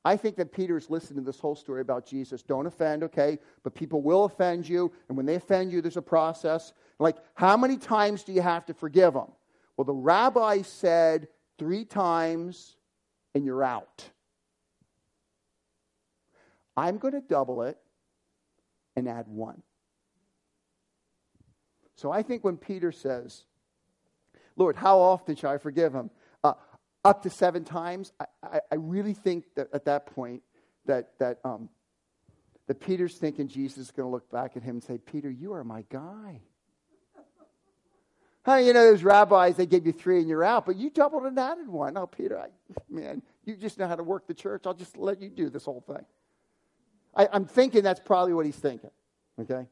I 0.05 0.17
think 0.17 0.37
that 0.37 0.53
Peter's 0.53 0.89
listening 0.89 1.25
to 1.25 1.27
this 1.27 1.41
whole 1.41 1.55
story 1.55 1.83
about 1.83 2.07
Jesus. 2.07 2.43
Don't 2.43 2.67
offend, 2.67 3.03
okay? 3.03 3.39
But 3.63 3.75
people 3.75 4.01
will 4.01 4.25
offend 4.25 4.67
you. 4.67 4.91
And 5.09 5.17
when 5.17 5.27
they 5.27 5.35
offend 5.35 5.73
you, 5.73 5.83
there's 5.83 5.99
a 5.99 6.03
process. 6.03 6.73
Like, 6.99 7.17
how 7.35 7.57
many 7.57 7.77
times 7.77 8.25
do 8.25 8.33
you 8.33 8.41
have 8.41 8.65
to 8.67 8.75
forgive 8.75 9.13
them? 9.13 9.29
Well, 9.77 9.85
the 9.85 9.93
rabbi 9.93 10.63
said 10.63 11.29
three 11.59 11.85
times 11.85 12.77
and 13.35 13.45
you're 13.45 13.63
out. 13.63 14.09
I'm 16.77 16.97
going 16.97 17.15
to 17.15 17.21
double 17.21 17.63
it 17.63 17.79
and 18.97 19.07
add 19.07 19.29
one. 19.29 19.63
So 21.97 22.11
I 22.11 22.23
think 22.23 22.43
when 22.43 22.57
Peter 22.57 22.93
says, 22.93 23.45
Lord, 24.57 24.77
how 24.77 24.99
often 24.99 25.37
shall 25.37 25.51
I 25.51 25.59
forgive 25.59 25.93
him? 25.93 26.11
Up 27.05 27.23
to 27.23 27.31
seven 27.31 27.65
times, 27.65 28.13
I, 28.21 28.25
I, 28.43 28.61
I, 28.73 28.75
really 28.75 29.15
think 29.15 29.45
that 29.57 29.69
at 29.73 29.87
that 29.87 30.05
point 30.07 30.43
that, 30.85 31.19
that, 31.19 31.39
um, 31.45 31.71
that 32.67 32.79
Peter's 32.79 33.17
thinking 33.17 33.49
Jesus 33.49 33.79
is 33.79 33.91
going 33.91 34.07
to 34.07 34.11
look 34.11 34.31
back 34.31 34.57
at 34.57 34.63
him 34.63 34.77
and 34.77 34.85
say, 34.85 34.99
Peter, 34.99 35.31
you 35.31 35.55
are 35.55 35.65
my 35.65 35.83
guy. 35.89 36.43
Honey, 38.45 38.67
you 38.67 38.73
know, 38.73 38.85
those 38.91 39.03
rabbis, 39.03 39.57
they 39.57 39.67
give 39.67 39.87
you 39.87 39.93
three 39.93 40.19
and 40.19 40.29
you're 40.29 40.45
out, 40.45 40.67
but 40.67 40.77
you 40.77 40.91
doubled 40.91 41.25
and 41.25 41.39
added 41.39 41.69
one. 41.69 41.97
Oh, 41.97 42.07
Peter, 42.07 42.39
I, 42.39 42.49
man, 42.89 43.23
you 43.45 43.57
just 43.57 43.79
know 43.79 43.87
how 43.87 43.97
to 43.97 44.03
work 44.03 44.27
the 44.27 44.35
church. 44.35 44.63
I'll 44.67 44.75
just 44.75 44.97
let 44.97 45.21
you 45.21 45.29
do 45.29 45.51
this 45.51 45.65
whole 45.65 45.85
thing. 45.87 46.05
I, 47.15 47.29
I'm 47.33 47.45
thinking 47.45 47.83
that's 47.83 48.01
probably 48.01 48.33
what 48.33 48.47
he's 48.47 48.57
thinking. 48.57 48.91
Okay? 49.41 49.67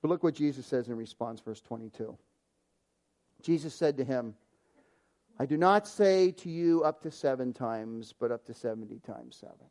But 0.00 0.08
look 0.08 0.22
what 0.22 0.34
Jesus 0.34 0.66
says 0.66 0.88
in 0.88 0.96
response, 0.96 1.40
verse 1.40 1.60
22. 1.60 2.16
Jesus 3.42 3.74
said 3.74 3.96
to 3.96 4.04
him, 4.04 4.34
I 5.38 5.46
do 5.46 5.56
not 5.56 5.88
say 5.88 6.30
to 6.32 6.50
you 6.50 6.84
up 6.84 7.00
to 7.02 7.10
seven 7.10 7.52
times, 7.52 8.12
but 8.18 8.30
up 8.30 8.44
to 8.46 8.54
70 8.54 9.00
times 9.00 9.36
seven. 9.36 9.66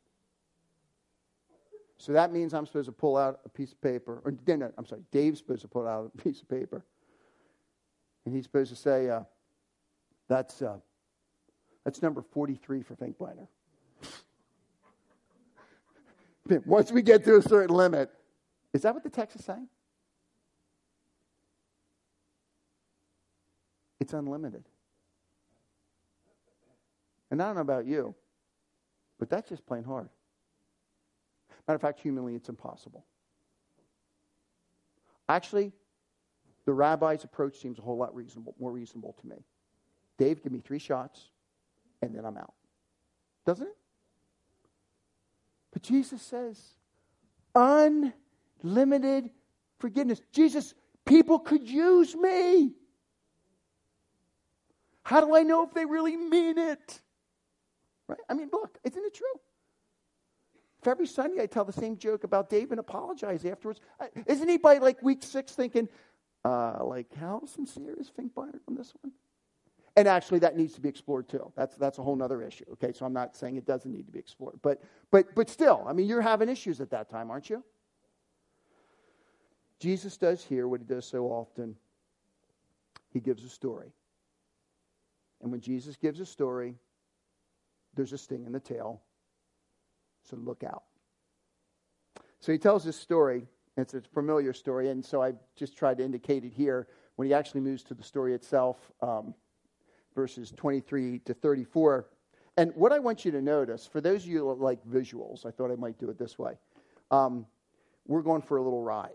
So 1.98 2.14
that 2.14 2.34
means 2.34 2.54
I'm 2.54 2.66
supposed 2.66 2.88
to 2.88 2.92
pull 2.92 3.16
out 3.16 3.42
a 3.46 3.50
piece 3.50 3.74
of 3.74 3.82
paper. 3.82 4.22
Or, 4.26 4.34
no, 4.48 4.72
I'm 4.78 4.86
sorry, 4.86 5.04
Dave's 5.12 5.38
supposed 5.38 5.62
to 5.62 5.68
pull 5.68 5.88
out 5.88 6.12
a 6.14 6.22
piece 6.22 6.42
of 6.42 6.50
paper. 6.50 6.84
And 8.26 8.36
he's 8.36 8.44
supposed 8.44 8.72
to 8.72 8.76
say, 8.76 9.10
uh, 9.10 9.22
that's, 10.28 10.62
uh, 10.62 10.78
that's 11.84 12.02
number 12.02 12.22
43 12.22 12.82
for 12.82 12.96
Finkbeiner. 12.96 13.48
once 16.66 16.92
we 16.92 17.02
get 17.02 17.24
to 17.26 17.36
a 17.36 17.42
certain 17.42 17.76
limit. 17.76 18.10
Is 18.74 18.82
that 18.82 18.94
what 18.94 19.04
the 19.04 19.10
text 19.10 19.36
is 19.36 19.46
saying? 19.46 19.68
It's 24.00 24.14
unlimited. 24.14 24.64
And 27.32 27.42
I 27.42 27.48
don't 27.48 27.56
know 27.56 27.62
about 27.62 27.86
you, 27.86 28.14
but 29.18 29.30
that's 29.30 29.50
just 29.50 29.66
plain 29.66 29.84
hard. 29.84 30.10
Matter 31.68 31.76
of 31.76 31.82
fact, 31.82 32.00
humanly, 32.02 32.36
it's 32.36 32.50
impossible. 32.50 33.06
Actually, 35.30 35.72
the 36.66 36.74
rabbi's 36.74 37.24
approach 37.24 37.58
seems 37.58 37.80
a 37.80 37.82
whole 37.82 37.98
lot 37.98 38.14
reasonable, 38.14 38.54
more 38.60 38.72
reasonable 38.72 39.16
to 39.22 39.28
me. 39.28 39.38
Dave, 40.18 40.44
give 40.44 40.52
me 40.52 40.60
three 40.60 40.78
shots, 40.78 41.30
and 42.02 42.14
then 42.14 42.26
I'm 42.26 42.38
out. 42.38 42.54
Doesn't 43.46 43.68
it? 43.68 43.78
But 45.72 45.84
Jesus 45.84 46.22
says, 46.22 46.62
unlimited 47.56 49.30
forgiveness. 49.80 50.22
Jesus, 50.34 50.74
people 51.06 51.40
could 51.40 51.68
use 51.68 52.14
me. 52.14 52.74
How 55.04 55.22
do 55.22 55.36
I 55.36 55.44
know 55.44 55.64
if 55.64 55.74
they 55.74 55.86
really 55.86 56.18
mean 56.18 56.58
it? 56.58 57.02
Right? 58.12 58.20
I 58.30 58.34
mean, 58.34 58.50
look, 58.52 58.78
isn't 58.84 59.04
it 59.04 59.14
true? 59.14 59.40
If 60.82 60.88
every 60.88 61.08
Sunday 61.08 61.42
I 61.42 61.46
tell 61.46 61.64
the 61.64 61.74
same 61.74 61.98
joke 61.98 62.24
about 62.24 62.50
Dave 62.50 62.72
and 62.72 62.80
apologize 62.80 63.46
afterwards, 63.46 63.80
isn't 64.26 64.50
anybody 64.50 64.80
like 64.80 65.02
week 65.02 65.24
six 65.24 65.54
thinking, 65.54 65.88
uh, 66.44 66.84
like, 66.84 67.14
how 67.16 67.44
sincere 67.46 67.96
is 68.00 68.10
Finkbeiner 68.10 68.60
on 68.68 68.76
this 68.76 68.94
one? 69.02 69.14
And 69.96 70.08
actually, 70.08 70.40
that 70.40 70.58
needs 70.58 70.74
to 70.74 70.82
be 70.82 70.90
explored 70.90 71.30
too. 71.30 71.52
That's, 71.56 71.76
that's 71.76 72.00
a 72.00 72.04
whole 72.04 72.22
other 72.24 72.42
issue. 72.42 72.66
Okay, 72.74 72.94
so 72.94 73.06
I'm 73.06 73.14
not 73.14 73.36
saying 73.36 73.58
it 73.58 73.66
doesn't 73.66 73.92
need 73.92 74.06
to 74.08 74.12
be 74.12 74.20
explored. 74.20 74.60
But, 74.62 74.82
but, 75.12 75.34
but 75.36 75.50
still, 75.50 75.86
I 75.88 75.94
mean, 75.94 76.08
you're 76.08 76.22
having 76.22 76.50
issues 76.50 76.82
at 76.82 76.90
that 76.92 77.10
time, 77.10 77.30
aren't 77.30 77.50
you? 77.50 77.64
Jesus 79.80 80.18
does 80.18 80.44
here 80.44 80.68
what 80.68 80.80
he 80.80 80.86
does 80.86 81.06
so 81.06 81.26
often 81.26 81.76
he 83.12 83.20
gives 83.20 83.44
a 83.44 83.50
story. 83.50 83.94
And 85.42 85.52
when 85.52 85.60
Jesus 85.60 85.96
gives 85.96 86.20
a 86.20 86.26
story, 86.26 86.76
there's 87.96 88.14
a 88.14 88.18
sting 88.18 88.46
in 88.46 88.52
the 88.52 88.60
tail. 88.60 89.02
So 90.24 90.38
look 90.38 90.64
out. 90.64 90.84
So 92.40 92.52
he 92.52 92.58
tells 92.58 92.84
this 92.84 93.00
story. 93.00 93.48
It's 93.78 93.94
a 93.94 94.02
familiar 94.14 94.54
story, 94.54 94.90
and 94.90 95.04
so 95.04 95.24
I 95.24 95.34
just 95.56 95.78
tried 95.78 95.98
to 95.98 96.04
indicate 96.04 96.44
it 96.44 96.52
here 96.52 96.88
when 97.16 97.28
he 97.28 97.34
actually 97.34 97.62
moves 97.62 97.84
to 97.84 97.94
the 97.94 98.04
story 98.04 98.34
itself. 98.34 98.92
Um, 99.02 99.34
verses 100.16 100.52
23 100.52 101.20
to 101.20 101.34
34. 101.34 102.08
And 102.58 102.72
what 102.76 102.92
I 102.92 103.00
want 103.00 103.24
you 103.24 103.32
to 103.32 103.42
notice, 103.42 103.88
for 103.88 104.02
those 104.02 104.24
of 104.24 104.30
you 104.30 104.40
who 104.40 104.54
like 104.56 104.84
visuals, 104.86 105.46
I 105.46 105.52
thought 105.52 105.72
I 105.72 105.76
might 105.76 105.98
do 105.98 106.10
it 106.10 106.18
this 106.18 106.38
way. 106.38 106.54
Um, 107.10 107.46
we're 108.08 108.22
going 108.22 108.42
for 108.42 108.58
a 108.58 108.62
little 108.62 108.82
ride. 108.82 109.10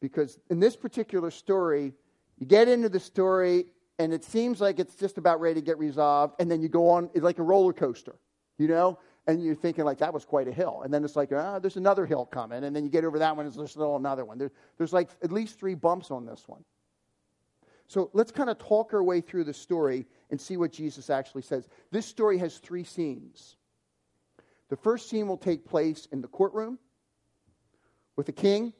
Because 0.00 0.38
in 0.50 0.60
this 0.60 0.76
particular 0.76 1.30
story, 1.30 1.92
you 2.38 2.46
get 2.46 2.68
into 2.68 2.88
the 2.88 3.00
story 3.00 3.66
and 3.98 4.12
it 4.12 4.24
seems 4.24 4.60
like 4.60 4.78
it's 4.78 4.94
just 4.94 5.18
about 5.18 5.40
ready 5.40 5.60
to 5.60 5.64
get 5.64 5.78
resolved, 5.78 6.34
and 6.38 6.50
then 6.50 6.60
you 6.60 6.68
go 6.68 6.90
on, 6.90 7.10
it's 7.14 7.24
like 7.24 7.38
a 7.38 7.42
roller 7.42 7.72
coaster, 7.72 8.16
you 8.58 8.68
know? 8.68 8.98
And 9.28 9.42
you're 9.42 9.56
thinking, 9.56 9.84
like, 9.84 9.98
that 9.98 10.14
was 10.14 10.24
quite 10.24 10.46
a 10.46 10.52
hill. 10.52 10.82
And 10.84 10.94
then 10.94 11.04
it's 11.04 11.16
like, 11.16 11.32
ah, 11.32 11.58
there's 11.58 11.76
another 11.76 12.06
hill 12.06 12.26
coming. 12.26 12.62
And 12.62 12.76
then 12.76 12.84
you 12.84 12.90
get 12.90 13.04
over 13.04 13.18
that 13.18 13.36
one, 13.36 13.44
and 13.44 13.54
there's 13.54 13.72
still 13.72 13.96
another 13.96 14.24
one. 14.24 14.38
There, 14.38 14.52
there's 14.78 14.92
like 14.92 15.10
at 15.20 15.32
least 15.32 15.58
three 15.58 15.74
bumps 15.74 16.12
on 16.12 16.26
this 16.26 16.44
one. 16.46 16.64
So 17.88 18.10
let's 18.12 18.30
kind 18.30 18.50
of 18.50 18.58
talk 18.58 18.94
our 18.94 19.02
way 19.02 19.20
through 19.20 19.44
the 19.44 19.54
story 19.54 20.06
and 20.30 20.40
see 20.40 20.56
what 20.56 20.72
Jesus 20.72 21.10
actually 21.10 21.42
says. 21.42 21.68
This 21.90 22.06
story 22.06 22.38
has 22.38 22.58
three 22.58 22.84
scenes. 22.84 23.56
The 24.68 24.76
first 24.76 25.08
scene 25.08 25.28
will 25.28 25.36
take 25.36 25.64
place 25.64 26.06
in 26.12 26.20
the 26.20 26.28
courtroom 26.28 26.78
with 28.16 28.28
a 28.28 28.32
king, 28.32 28.72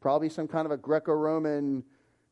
probably 0.00 0.28
some 0.28 0.48
kind 0.48 0.66
of 0.66 0.72
a 0.72 0.76
Greco 0.76 1.12
Roman 1.12 1.84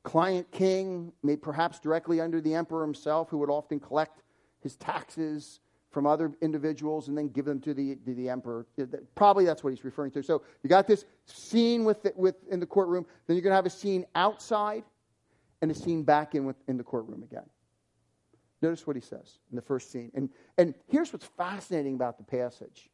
client 0.03 0.51
king, 0.51 1.13
maybe 1.23 1.41
perhaps 1.41 1.79
directly 1.79 2.21
under 2.21 2.41
the 2.41 2.55
emperor 2.55 2.83
himself, 2.83 3.29
who 3.29 3.39
would 3.39 3.51
often 3.51 3.79
collect 3.81 4.23
his 4.61 4.77
taxes 4.77 5.61
from 5.91 6.07
other 6.07 6.33
individuals 6.41 7.09
and 7.09 7.19
then 7.19 7.29
give 7.29 7.45
them 7.45 7.61
to 7.61 7.75
the, 7.75 7.97
to 7.97 8.15
the 8.15 8.29
emperor. 8.29 8.67
Probably 9.15 9.45
that's 9.45 9.65
what 9.65 9.71
he's 9.71 9.85
referring 9.85 10.13
to. 10.13 10.23
So 10.23 10.43
you 10.63 10.71
got 10.71 10.87
this 10.87 11.05
scene 11.27 11.85
with, 11.85 12.03
the, 12.03 12.13
with 12.17 12.37
in 12.49 12.61
the 12.61 12.67
courtroom, 12.67 13.05
then 13.27 13.37
you're 13.37 13.43
going 13.43 13.51
to 13.51 13.57
have 13.57 13.67
a 13.67 13.71
scene 13.71 14.07
outside 14.15 14.85
and 15.63 15.71
a 15.71 15.75
scene 15.75 16.05
back 16.05 16.35
in, 16.35 16.45
with, 16.45 16.57
in 16.69 16.77
the 16.77 16.85
courtroom 16.85 17.23
again. 17.23 17.45
Notice 18.63 18.87
what 18.87 18.95
he 18.95 19.03
says 19.03 19.39
in 19.51 19.57
the 19.57 19.63
first 19.63 19.91
scene. 19.91 20.13
And, 20.15 20.29
and 20.59 20.75
here's 20.87 21.13
what's 21.13 21.25
fascinating 21.25 21.95
about 21.95 22.19
the 22.19 22.25
passage 22.25 22.89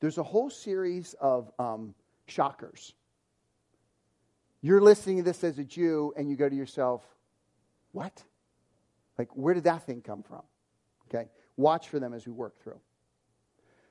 there's 0.00 0.18
a 0.18 0.22
whole 0.22 0.50
series 0.50 1.14
of 1.20 1.52
um, 1.60 1.94
shockers. 2.26 2.94
You're 4.62 4.80
listening 4.80 5.16
to 5.18 5.22
this 5.24 5.42
as 5.42 5.58
a 5.58 5.64
Jew, 5.64 6.14
and 6.16 6.30
you 6.30 6.36
go 6.36 6.48
to 6.48 6.54
yourself, 6.54 7.02
What? 7.90 8.22
Like, 9.18 9.36
where 9.36 9.52
did 9.52 9.64
that 9.64 9.82
thing 9.82 10.00
come 10.00 10.22
from? 10.22 10.42
Okay? 11.08 11.28
Watch 11.56 11.88
for 11.88 12.00
them 12.00 12.14
as 12.14 12.26
we 12.26 12.32
work 12.32 12.58
through. 12.62 12.80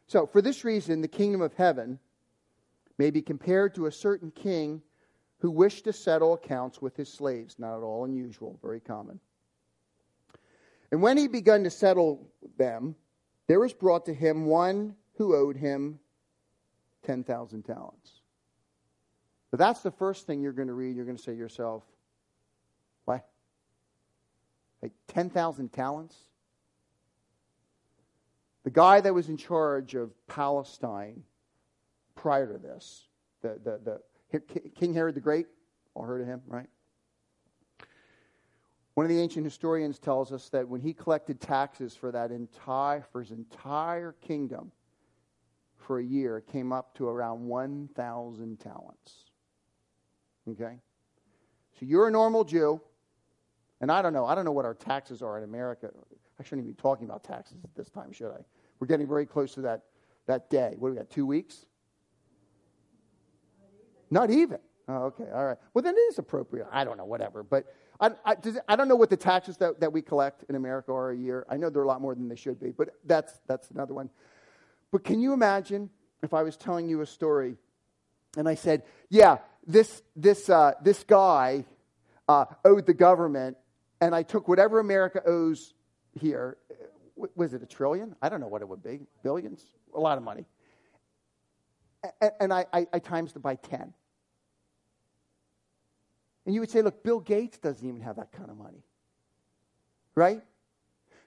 So, 0.08 0.26
for 0.26 0.42
this 0.42 0.64
reason, 0.64 1.02
the 1.02 1.08
kingdom 1.08 1.42
of 1.42 1.54
heaven 1.54 2.00
may 2.98 3.12
be 3.12 3.22
compared 3.22 3.76
to 3.76 3.86
a 3.86 3.92
certain 3.92 4.32
king 4.32 4.82
who 5.40 5.52
wished 5.52 5.86
to 5.86 5.94
settle 5.94 6.34
accounts 6.34 6.82
with 6.82 6.96
his 6.96 7.12
slaves. 7.12 7.60
Not 7.60 7.78
at 7.78 7.84
all 7.84 8.06
unusual, 8.06 8.60
very 8.62 8.80
common. 8.80 9.20
And 10.92 11.02
when 11.02 11.18
he 11.18 11.28
begun 11.28 11.64
to 11.64 11.70
settle 11.70 12.28
them, 12.58 12.96
there 13.48 13.60
was 13.60 13.74
brought 13.74 14.06
to 14.06 14.14
him 14.14 14.46
one 14.46 14.96
who 15.16 15.36
owed 15.36 15.58
him 15.58 16.00
10,000 17.04 17.64
talents. 17.64 18.21
But 19.52 19.60
that's 19.60 19.82
the 19.82 19.92
first 19.92 20.26
thing 20.26 20.42
you're 20.42 20.54
going 20.54 20.70
to 20.70 20.74
read. 20.74 20.96
You're 20.96 21.06
going 21.06 21.18
to 21.18 21.22
say 21.22 21.34
to 21.34 21.38
yourself, 21.38 21.84
what? 23.06 23.28
Like 24.82 24.94
10,000 25.10 25.72
talents? 25.74 26.16
The 28.64 28.70
guy 28.70 29.02
that 29.02 29.14
was 29.14 29.28
in 29.28 29.38
charge 29.38 29.94
of 29.96 30.12
Palestine 30.28 31.24
prior 32.16 32.52
to 32.52 32.58
this, 32.58 33.08
the, 33.42 33.60
the, 33.64 34.00
the 34.32 34.40
King 34.76 34.94
Herod 34.94 35.16
the 35.16 35.22
Great, 35.22 35.48
all 35.96 36.04
heard 36.04 36.22
of 36.22 36.28
him, 36.28 36.42
right? 36.48 36.68
One 38.94 39.06
of 39.06 39.10
the 39.10 39.20
ancient 39.20 39.46
historians 39.46 40.00
tells 40.00 40.32
us 40.32 40.50
that 40.50 40.68
when 40.68 40.80
he 40.80 40.94
collected 40.94 41.42
taxes 41.42 41.96
for 41.96 42.12
that 42.12 42.32
entire 42.32 43.02
for 43.12 43.22
his 43.22 43.32
entire 43.32 44.14
kingdom 44.22 44.72
for 45.78 46.00
a 46.00 46.04
year, 46.04 46.38
it 46.38 46.48
came 46.48 46.72
up 46.72 46.94
to 46.96 47.08
around 47.08 47.46
1,000 47.46 48.60
talents. 48.60 49.31
Okay? 50.50 50.78
So 51.80 51.86
you're 51.86 52.08
a 52.08 52.12
normal 52.12 52.44
Jew, 52.44 52.82
and 53.80 53.92
I 53.92 54.02
don't 54.02 54.14
know, 54.14 54.26
I 54.26 54.36
don't 54.36 54.46
know 54.46 54.52
what 54.52 54.66
our 54.66 54.74
taxes 54.74 55.22
are 55.22 55.38
in 55.38 55.44
America. 55.44 55.90
I 56.40 56.44
shouldn't 56.44 56.64
even 56.64 56.74
be 56.74 56.82
talking 56.82 57.06
about 57.06 57.24
taxes 57.24 57.58
at 57.64 57.74
this 57.76 57.90
time, 57.90 58.12
should 58.12 58.32
I? 58.32 58.44
We're 58.80 58.88
getting 58.88 59.08
very 59.08 59.26
close 59.26 59.54
to 59.56 59.62
that, 59.62 59.84
that 60.28 60.50
day. 60.50 60.76
What 60.78 60.90
do 60.90 60.94
we 60.94 60.98
got, 60.98 61.10
two 61.10 61.26
weeks? 61.26 61.66
Not 64.10 64.30
even. 64.30 64.60
Oh, 64.88 65.04
okay, 65.06 65.28
all 65.34 65.46
right. 65.46 65.58
Well, 65.74 65.84
then 65.84 65.96
it 65.96 66.00
is 66.00 66.18
appropriate. 66.18 66.68
I 66.72 66.84
don't 66.84 66.98
know, 66.98 67.06
whatever. 67.06 67.44
But 67.44 67.74
I, 68.00 68.12
I, 68.26 68.36
does, 68.36 68.58
I 68.68 68.76
don't 68.76 68.88
know 68.88 68.96
what 68.96 69.10
the 69.10 69.18
taxes 69.18 69.56
that, 69.58 69.80
that 69.80 69.94
we 69.94 70.02
collect 70.02 70.44
in 70.50 70.56
America 70.56 70.92
are 70.92 71.12
a 71.12 71.16
year. 71.16 71.46
I 71.50 71.58
know 71.58 71.70
they're 71.70 71.84
a 71.84 71.88
lot 71.88 72.02
more 72.02 72.16
than 72.16 72.28
they 72.28 72.36
should 72.36 72.60
be, 72.60 72.72
but 72.72 72.90
that's, 73.06 73.40
that's 73.48 73.70
another 73.70 73.94
one. 73.94 74.10
But 74.92 75.04
can 75.04 75.22
you 75.22 75.32
imagine 75.34 75.90
if 76.24 76.34
I 76.34 76.44
was 76.44 76.58
telling 76.58 76.90
you 76.90 77.02
a 77.02 77.06
story 77.06 77.56
and 78.36 78.50
I 78.50 78.56
said, 78.56 78.84
yeah, 79.10 79.38
this, 79.72 80.02
this, 80.16 80.50
uh, 80.50 80.74
this 80.82 81.04
guy 81.04 81.66
uh, 82.28 82.46
owed 82.66 82.86
the 82.86 82.94
government, 82.94 83.58
and 84.00 84.16
I 84.16 84.24
took 84.24 84.48
whatever 84.48 84.80
America 84.80 85.22
owes 85.26 85.74
here. 86.20 86.58
Was 87.36 87.54
it 87.54 87.62
a 87.62 87.66
trillion? 87.66 88.16
I 88.22 88.30
don't 88.30 88.40
know 88.40 88.48
what 88.48 88.62
it 88.62 88.70
would 88.70 88.84
be. 88.84 89.02
Billions? 89.24 89.64
A 89.94 90.00
lot 90.00 90.18
of 90.18 90.24
money. 90.24 90.46
And, 92.22 92.32
and 92.40 92.54
I, 92.54 92.66
I, 92.74 92.88
I 92.94 93.00
times 93.00 93.36
it 93.36 93.42
by 93.42 93.56
10. 93.56 93.94
And 96.46 96.56
you 96.56 96.62
would 96.62 96.72
say, 96.72 96.82
look, 96.82 97.04
Bill 97.04 97.20
Gates 97.20 97.60
doesn't 97.60 97.88
even 97.88 98.02
have 98.02 98.16
that 98.16 98.32
kind 98.32 98.50
of 98.50 98.58
money. 98.58 98.84
Right? 100.16 100.42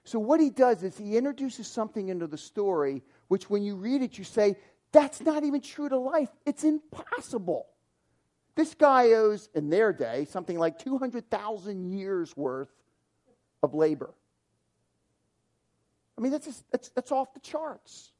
So, 0.03 0.19
what 0.19 0.39
he 0.39 0.49
does 0.49 0.83
is 0.83 0.97
he 0.97 1.17
introduces 1.17 1.67
something 1.67 2.09
into 2.09 2.27
the 2.27 2.37
story, 2.37 3.01
which 3.27 3.49
when 3.49 3.63
you 3.63 3.75
read 3.75 4.01
it, 4.01 4.17
you 4.17 4.23
say, 4.23 4.57
that's 4.91 5.21
not 5.21 5.43
even 5.43 5.61
true 5.61 5.89
to 5.89 5.97
life. 5.97 6.29
It's 6.45 6.63
impossible. 6.63 7.67
This 8.55 8.73
guy 8.73 9.11
owes, 9.11 9.49
in 9.53 9.69
their 9.69 9.91
day, 9.91 10.25
something 10.25 10.57
like 10.57 10.79
200,000 10.79 11.91
years 11.91 12.35
worth 12.37 12.69
of 13.61 13.73
labor. 13.73 14.13
I 16.17 16.21
mean, 16.21 16.31
that's, 16.31 16.45
just, 16.45 16.63
that's, 16.71 16.89
that's 16.89 17.11
off 17.11 17.33
the 17.33 17.41
charts. 17.41 18.11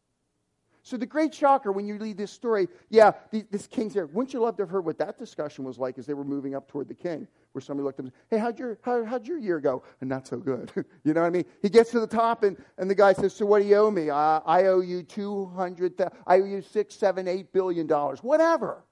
So 0.83 0.97
the 0.97 1.05
great 1.05 1.33
shocker 1.33 1.71
when 1.71 1.87
you 1.87 1.95
read 1.95 2.17
this 2.17 2.31
story, 2.31 2.67
yeah, 2.89 3.11
the, 3.31 3.45
this 3.49 3.65
king's 3.65 3.93
there. 3.93 4.05
Wouldn't 4.05 4.33
you 4.33 4.41
love 4.41 4.57
to 4.57 4.63
have 4.63 4.69
heard 4.69 4.85
what 4.85 4.99
that 4.99 5.17
discussion 5.17 5.63
was 5.63 5.79
like 5.79 5.97
as 5.97 6.05
they 6.05 6.13
were 6.13 6.25
moving 6.25 6.53
up 6.53 6.67
toward 6.67 6.89
the 6.89 6.93
king? 6.93 7.27
where 7.55 7.61
somebody 7.61 7.85
looked 7.85 7.99
at 7.99 8.05
him, 8.05 8.11
hey, 8.29 8.37
how'd 8.37 8.59
your, 8.59 8.77
how, 8.81 9.05
how'd 9.05 9.25
your 9.25 9.37
year 9.37 9.61
go? 9.61 9.81
And 10.01 10.09
not 10.09 10.27
so 10.27 10.35
good. 10.35 10.73
you 11.05 11.13
know 11.13 11.21
what 11.21 11.27
I 11.27 11.29
mean? 11.29 11.45
He 11.61 11.69
gets 11.69 11.89
to 11.91 12.01
the 12.01 12.07
top 12.07 12.43
and, 12.43 12.61
and 12.77 12.89
the 12.89 12.95
guy 12.95 13.13
says, 13.13 13.33
so 13.33 13.45
what 13.45 13.61
do 13.61 13.67
you 13.67 13.77
owe 13.77 13.89
me? 13.89 14.09
Uh, 14.09 14.41
I 14.45 14.65
owe 14.65 14.81
you 14.81 15.03
200, 15.03 16.01
I 16.27 16.41
owe 16.41 16.43
you 16.43 16.61
six, 16.61 16.95
seven, 16.95 17.29
eight 17.29 17.53
billion 17.53 17.87
dollars, 17.87 18.19
whatever. 18.21 18.83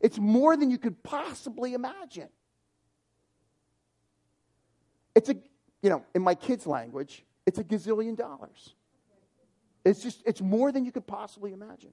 It's 0.00 0.18
more 0.18 0.56
than 0.56 0.70
you 0.70 0.78
could 0.78 1.02
possibly 1.02 1.74
imagine. 1.74 2.28
It's 5.14 5.28
a, 5.28 5.34
you 5.82 5.90
know, 5.90 6.04
in 6.14 6.22
my 6.22 6.34
kids' 6.34 6.66
language, 6.66 7.24
it's 7.46 7.58
a 7.58 7.64
gazillion 7.64 8.16
dollars. 8.16 8.74
It's 9.84 10.02
just, 10.02 10.22
it's 10.26 10.40
more 10.40 10.72
than 10.72 10.84
you 10.84 10.92
could 10.92 11.06
possibly 11.06 11.52
imagine. 11.52 11.92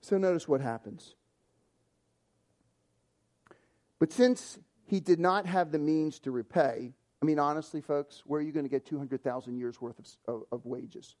So 0.00 0.18
notice 0.18 0.48
what 0.48 0.60
happens. 0.60 1.14
But 3.98 4.12
since 4.12 4.58
he 4.84 4.98
did 4.98 5.20
not 5.20 5.46
have 5.46 5.70
the 5.70 5.78
means 5.78 6.18
to 6.20 6.32
repay, 6.32 6.92
I 7.20 7.24
mean, 7.24 7.38
honestly, 7.38 7.80
folks, 7.80 8.22
where 8.26 8.40
are 8.40 8.42
you 8.42 8.50
going 8.50 8.64
to 8.64 8.70
get 8.70 8.84
200,000 8.84 9.56
years 9.56 9.80
worth 9.80 9.98
of, 9.98 10.06
of, 10.26 10.42
of 10.50 10.66
wages? 10.66 11.14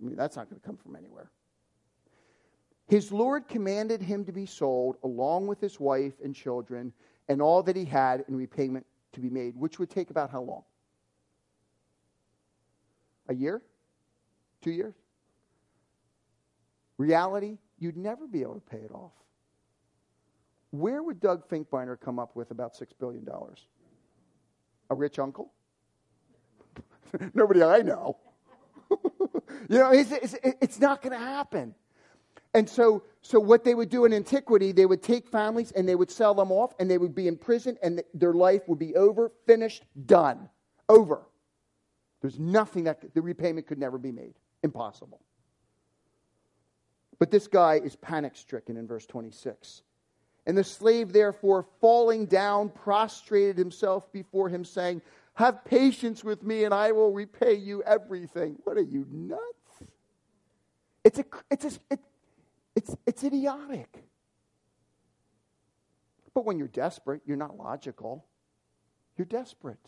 I 0.00 0.04
mean, 0.04 0.16
that's 0.16 0.36
not 0.36 0.50
going 0.50 0.60
to 0.60 0.66
come 0.66 0.76
from 0.76 0.96
anywhere. 0.96 1.30
His 2.88 3.12
Lord 3.12 3.48
commanded 3.48 4.00
him 4.00 4.24
to 4.24 4.32
be 4.32 4.46
sold 4.46 4.96
along 5.04 5.46
with 5.46 5.60
his 5.60 5.78
wife 5.78 6.14
and 6.24 6.34
children 6.34 6.92
and 7.28 7.42
all 7.42 7.62
that 7.64 7.76
he 7.76 7.84
had 7.84 8.24
in 8.28 8.34
repayment 8.34 8.86
to 9.12 9.20
be 9.20 9.28
made, 9.28 9.54
which 9.56 9.78
would 9.78 9.90
take 9.90 10.10
about 10.10 10.30
how 10.30 10.40
long? 10.40 10.62
A 13.28 13.34
year? 13.34 13.60
Two 14.62 14.70
years? 14.70 14.94
Reality, 16.96 17.58
you'd 17.78 17.96
never 17.96 18.26
be 18.26 18.40
able 18.40 18.54
to 18.54 18.60
pay 18.60 18.78
it 18.78 18.90
off. 18.90 19.12
Where 20.70 21.02
would 21.02 21.20
Doug 21.20 21.46
Finkbeiner 21.48 22.00
come 22.00 22.18
up 22.18 22.34
with 22.36 22.50
about 22.50 22.74
$6 22.74 22.86
billion? 22.98 23.26
A 24.90 24.94
rich 24.94 25.18
uncle? 25.18 25.52
Nobody 27.34 27.62
I 27.62 27.82
know. 27.82 28.16
you 28.90 29.78
know, 29.78 29.90
it's, 29.90 30.10
it's, 30.10 30.36
it's 30.42 30.80
not 30.80 31.02
going 31.02 31.12
to 31.12 31.18
happen. 31.24 31.74
And 32.54 32.68
so, 32.68 33.02
so 33.20 33.38
what 33.38 33.64
they 33.64 33.74
would 33.74 33.90
do 33.90 34.04
in 34.04 34.12
antiquity, 34.12 34.72
they 34.72 34.86
would 34.86 35.02
take 35.02 35.28
families 35.28 35.70
and 35.72 35.88
they 35.88 35.94
would 35.94 36.10
sell 36.10 36.34
them 36.34 36.50
off 36.50 36.72
and 36.78 36.90
they 36.90 36.98
would 36.98 37.14
be 37.14 37.28
in 37.28 37.36
prison 37.36 37.76
and 37.82 38.02
their 38.14 38.32
life 38.32 38.62
would 38.68 38.78
be 38.78 38.96
over, 38.96 39.30
finished, 39.46 39.84
done. 40.06 40.48
Over. 40.88 41.22
There's 42.20 42.38
nothing 42.38 42.84
that 42.84 43.14
the 43.14 43.22
repayment 43.22 43.66
could 43.66 43.78
never 43.78 43.98
be 43.98 44.12
made. 44.12 44.34
Impossible. 44.62 45.20
But 47.18 47.30
this 47.30 47.46
guy 47.46 47.74
is 47.74 47.96
panic 47.96 48.36
stricken 48.36 48.76
in 48.76 48.86
verse 48.86 49.06
26. 49.06 49.82
And 50.46 50.56
the 50.56 50.64
slave, 50.64 51.12
therefore, 51.12 51.66
falling 51.80 52.26
down, 52.26 52.70
prostrated 52.70 53.58
himself 53.58 54.10
before 54.12 54.48
him, 54.48 54.64
saying, 54.64 55.02
Have 55.34 55.64
patience 55.64 56.24
with 56.24 56.42
me, 56.42 56.64
and 56.64 56.72
I 56.72 56.92
will 56.92 57.12
repay 57.12 57.54
you 57.54 57.82
everything. 57.82 58.56
What 58.64 58.78
are 58.78 58.82
you, 58.82 59.06
nuts? 59.10 59.42
It's, 61.04 61.18
a, 61.18 61.24
it's, 61.50 61.64
a, 61.64 61.70
it, 61.90 62.00
it's, 62.78 62.94
it's 63.08 63.24
idiotic. 63.24 64.04
But 66.32 66.44
when 66.44 66.58
you're 66.58 66.68
desperate, 66.68 67.22
you're 67.26 67.36
not 67.36 67.56
logical. 67.56 68.24
You're 69.16 69.24
desperate. 69.24 69.84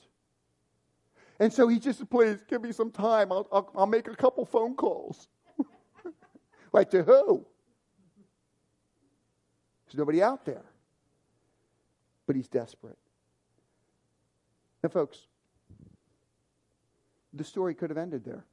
And 1.39 1.53
so 1.53 1.69
he 1.69 1.79
just, 1.79 2.11
please 2.11 2.39
give 2.49 2.61
me 2.61 2.73
some 2.73 2.91
time. 2.91 3.31
I'll, 3.31 3.47
I'll, 3.53 3.71
I'll 3.77 3.87
make 3.87 4.09
a 4.09 4.17
couple 4.17 4.45
phone 4.45 4.75
calls. 4.75 5.29
like 6.73 6.91
to 6.91 7.05
who? 7.05 7.47
There's 9.87 9.97
nobody 9.97 10.21
out 10.21 10.45
there. 10.45 10.65
But 12.27 12.35
he's 12.35 12.49
desperate. 12.49 12.99
Now, 14.83 14.89
folks, 14.89 15.29
the 17.33 17.45
story 17.45 17.73
could 17.77 17.91
have 17.91 17.99
ended 17.99 18.25
there. 18.25 18.45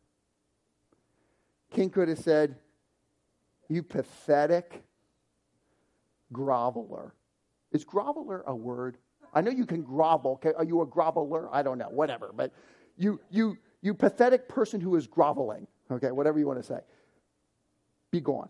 King 1.72 1.90
could 1.90 2.08
have 2.08 2.20
said, 2.20 2.58
You 3.70 3.84
pathetic 3.84 4.84
groveler. 6.34 7.12
Is 7.72 7.84
groveler 7.84 8.44
a 8.46 8.56
word? 8.56 8.98
I 9.34 9.42
know 9.42 9.52
you 9.52 9.66
can 9.66 9.84
grovel. 9.84 10.42
Are 10.58 10.64
you 10.64 10.82
a 10.82 10.88
groveler? 10.88 11.50
I 11.52 11.64
don't 11.64 11.78
know. 11.78 11.90
Whatever. 11.90 12.32
But 12.36 12.54
you, 12.98 13.20
you, 13.30 13.58
you 13.82 13.94
pathetic 13.94 14.48
person 14.48 14.80
who 14.82 14.96
is 14.96 15.08
groveling. 15.08 15.68
Okay? 15.92 16.12
Whatever 16.12 16.40
you 16.40 16.48
want 16.48 16.60
to 16.60 16.64
say. 16.64 16.80
Be 18.12 18.22
gone. 18.22 18.50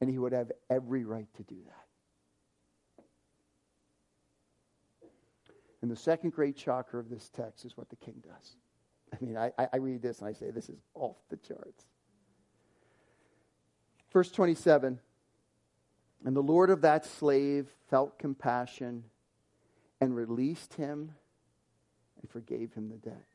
And 0.00 0.10
he 0.10 0.18
would 0.18 0.32
have 0.32 0.52
every 0.68 1.04
right 1.04 1.28
to 1.36 1.42
do 1.44 1.56
that. 1.66 3.04
And 5.80 5.90
the 5.90 5.96
second 5.96 6.30
great 6.30 6.58
shocker 6.58 6.98
of 6.98 7.08
this 7.10 7.28
text 7.28 7.64
is 7.64 7.76
what 7.76 7.88
the 7.90 7.96
king 7.96 8.22
does. 8.22 8.56
I 9.12 9.24
mean, 9.24 9.36
I, 9.36 9.50
I 9.58 9.76
read 9.76 10.02
this 10.02 10.20
and 10.20 10.28
I 10.28 10.32
say, 10.32 10.50
this 10.50 10.68
is 10.68 10.78
off 10.94 11.16
the 11.28 11.36
charts. 11.36 11.86
Verse 14.14 14.30
27 14.30 14.98
And 16.24 16.36
the 16.36 16.42
Lord 16.42 16.70
of 16.70 16.80
that 16.80 17.04
slave 17.04 17.68
felt 17.90 18.18
compassion 18.18 19.04
and 20.00 20.16
released 20.16 20.74
him 20.74 21.12
and 22.22 22.30
forgave 22.30 22.72
him 22.72 22.88
the 22.88 22.96
debt. 22.96 23.26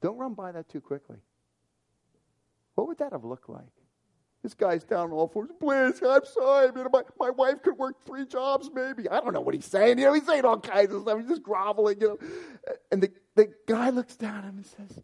Don't 0.00 0.18
run 0.18 0.34
by 0.34 0.52
that 0.52 0.68
too 0.68 0.80
quickly. 0.80 1.16
What 2.74 2.86
would 2.86 2.98
that 2.98 3.12
have 3.12 3.24
looked 3.24 3.48
like? 3.48 3.64
This 4.42 4.54
guy's 4.54 4.82
down 4.82 5.06
on 5.06 5.12
all 5.12 5.28
fours. 5.28 5.50
Please, 5.60 6.02
I'm 6.02 6.24
sorry. 6.24 6.66
You 6.66 6.82
know, 6.82 6.90
my, 6.92 7.02
my 7.18 7.30
wife 7.30 7.62
could 7.62 7.78
work 7.78 8.04
three 8.04 8.26
jobs, 8.26 8.68
maybe. 8.74 9.08
I 9.08 9.20
don't 9.20 9.32
know 9.32 9.40
what 9.40 9.54
he's 9.54 9.64
saying. 9.64 9.98
You 9.98 10.06
know, 10.06 10.14
he's 10.14 10.26
saying 10.26 10.44
all 10.44 10.58
kinds 10.58 10.92
of 10.92 11.02
stuff. 11.02 11.18
He's 11.20 11.28
just 11.28 11.44
groveling, 11.44 12.00
you 12.00 12.08
know. 12.08 12.74
And 12.90 13.00
the, 13.00 13.12
the 13.36 13.52
guy 13.68 13.90
looks 13.90 14.16
down 14.16 14.38
at 14.38 14.44
him 14.44 14.56
and 14.56 14.66
says, 14.66 15.02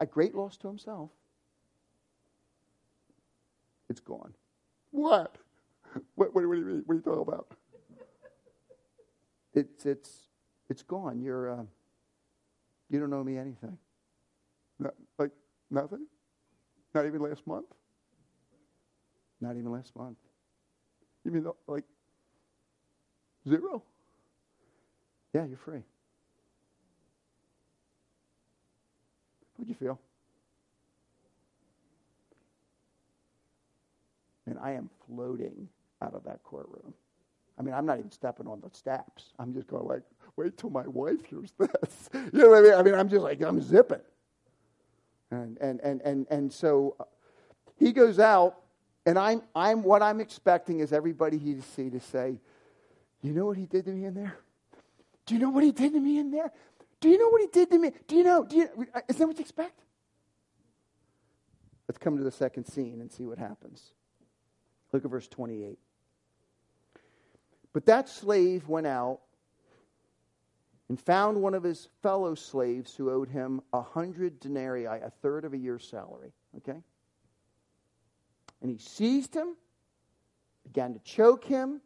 a 0.00 0.06
great 0.06 0.34
loss 0.34 0.56
to 0.58 0.68
himself. 0.68 1.10
It's 3.88 4.00
gone. 4.00 4.34
What? 4.90 5.36
What, 6.14 6.34
what, 6.34 6.46
what 6.46 6.54
do 6.54 6.60
you 6.60 6.66
mean? 6.66 6.82
What 6.84 6.92
are 6.92 6.96
you 6.96 7.02
talking 7.02 7.22
about? 7.22 7.46
It's, 9.54 9.86
it's, 9.86 10.28
it's 10.68 10.82
gone. 10.82 11.22
You're, 11.22 11.60
uh, 11.60 11.62
you 12.90 13.00
don't 13.00 13.12
owe 13.14 13.24
me 13.24 13.38
anything. 13.38 13.78
No, 14.78 14.90
like, 15.18 15.30
Nothing? 15.70 16.06
Not 16.94 17.06
even 17.06 17.20
last 17.20 17.46
month? 17.46 17.66
Not 19.40 19.56
even 19.56 19.70
last 19.72 19.94
month. 19.96 20.16
You 21.24 21.32
mean 21.32 21.46
like 21.66 21.84
zero? 23.48 23.82
Yeah, 25.34 25.44
you're 25.46 25.58
free. 25.58 25.82
How'd 29.66 29.70
you 29.70 29.86
feel? 29.86 30.00
And 34.46 34.58
I 34.60 34.72
am 34.72 34.88
floating 35.08 35.68
out 36.00 36.14
of 36.14 36.22
that 36.24 36.40
courtroom. 36.44 36.94
I 37.58 37.62
mean, 37.62 37.74
I'm 37.74 37.84
not 37.84 37.98
even 37.98 38.12
stepping 38.12 38.46
on 38.46 38.60
the 38.60 38.70
steps. 38.70 39.32
I'm 39.40 39.52
just 39.52 39.66
going 39.66 39.88
like, 39.88 40.02
wait 40.36 40.56
till 40.56 40.70
my 40.70 40.86
wife 40.86 41.24
hears 41.24 41.52
this. 41.58 42.10
you 42.14 42.30
know 42.32 42.50
what 42.50 42.58
I 42.58 42.62
mean? 42.62 42.74
I 42.74 42.82
mean, 42.82 42.94
I'm 42.94 43.08
just 43.08 43.22
like, 43.22 43.40
I'm 43.42 43.60
zipping. 43.60 44.02
And, 45.32 45.58
and, 45.60 45.80
and, 45.80 46.00
and, 46.02 46.26
and 46.30 46.52
so 46.52 46.94
uh, 47.00 47.04
he 47.76 47.92
goes 47.92 48.20
out, 48.20 48.60
and 49.04 49.18
I'm, 49.18 49.42
I'm, 49.56 49.82
what 49.82 50.00
I'm 50.00 50.20
expecting 50.20 50.78
is 50.78 50.92
everybody 50.92 51.38
he 51.38 51.60
see 51.74 51.90
to 51.90 51.98
say, 51.98 52.36
You 53.20 53.32
know 53.32 53.46
what 53.46 53.56
he 53.56 53.66
did 53.66 53.86
to 53.86 53.90
me 53.90 54.04
in 54.04 54.14
there? 54.14 54.36
Do 55.24 55.34
you 55.34 55.40
know 55.40 55.50
what 55.50 55.64
he 55.64 55.72
did 55.72 55.92
to 55.94 55.98
me 55.98 56.18
in 56.18 56.30
there? 56.30 56.52
Do 57.00 57.08
you 57.08 57.18
know 57.18 57.28
what 57.28 57.40
he 57.42 57.48
did 57.48 57.70
to 57.70 57.78
me? 57.78 57.92
Do 58.08 58.16
you 58.16 58.24
know? 58.24 58.44
Do 58.44 58.56
you, 58.56 58.68
is 59.08 59.16
that 59.16 59.26
what 59.26 59.36
you 59.36 59.42
expect? 59.42 59.80
Let's 61.88 61.98
come 61.98 62.16
to 62.16 62.24
the 62.24 62.32
second 62.32 62.64
scene 62.64 63.00
and 63.00 63.12
see 63.12 63.24
what 63.24 63.38
happens. 63.38 63.92
Look 64.92 65.04
at 65.04 65.10
verse 65.10 65.28
28. 65.28 65.78
But 67.72 67.86
that 67.86 68.08
slave 68.08 68.68
went 68.68 68.86
out 68.86 69.20
and 70.88 70.98
found 70.98 71.42
one 71.42 71.54
of 71.54 71.62
his 71.62 71.88
fellow 72.02 72.34
slaves 72.34 72.94
who 72.94 73.10
owed 73.10 73.28
him 73.28 73.60
a 73.72 73.82
hundred 73.82 74.40
denarii, 74.40 74.86
a 74.86 75.12
third 75.22 75.44
of 75.44 75.52
a 75.52 75.58
year's 75.58 75.86
salary. 75.86 76.32
Okay? 76.56 76.80
And 78.62 78.70
he 78.70 78.78
seized 78.78 79.34
him, 79.34 79.56
began 80.64 80.94
to 80.94 81.00
choke 81.00 81.44
him, 81.44 81.80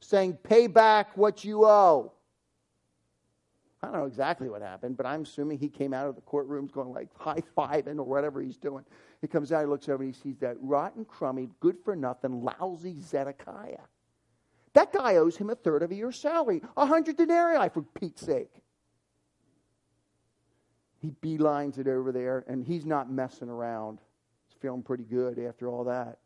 saying, 0.00 0.38
Pay 0.42 0.68
back 0.68 1.16
what 1.16 1.44
you 1.44 1.66
owe. 1.66 2.12
I 3.86 3.92
don't 3.92 4.00
know 4.00 4.06
exactly 4.06 4.48
what 4.48 4.62
happened, 4.62 4.96
but 4.96 5.06
I'm 5.06 5.22
assuming 5.22 5.58
he 5.58 5.68
came 5.68 5.94
out 5.94 6.08
of 6.08 6.16
the 6.16 6.20
courtroom 6.22 6.66
going 6.66 6.92
like 6.92 7.08
high 7.16 7.42
fiving 7.56 7.98
or 7.98 8.04
whatever 8.04 8.40
he's 8.42 8.56
doing. 8.56 8.84
He 9.20 9.28
comes 9.28 9.52
out, 9.52 9.60
he 9.60 9.66
looks 9.66 9.88
over, 9.88 10.02
and 10.02 10.14
he 10.14 10.20
sees 10.20 10.38
that 10.40 10.56
rotten, 10.60 11.04
crummy, 11.04 11.48
good 11.60 11.76
for 11.84 11.94
nothing, 11.94 12.42
lousy 12.42 13.00
Zedekiah 13.00 13.86
that 14.76 14.92
guy 14.92 15.16
owes 15.16 15.38
him 15.38 15.48
a 15.48 15.54
third 15.54 15.82
of 15.82 15.90
a 15.90 15.94
year's 15.94 16.20
salary, 16.20 16.60
a 16.76 16.84
hundred 16.84 17.16
denarii, 17.16 17.70
for 17.70 17.80
Pete's 17.82 18.20
sake. 18.20 18.52
he 20.98 21.10
beelines 21.22 21.78
it 21.78 21.88
over 21.88 22.12
there, 22.12 22.44
and 22.46 22.62
he's 22.62 22.84
not 22.84 23.10
messing 23.10 23.48
around. 23.48 24.00
He's 24.48 24.58
feeling 24.60 24.82
pretty 24.82 25.04
good 25.04 25.38
after 25.38 25.68
all 25.68 25.84
that. 25.84 26.18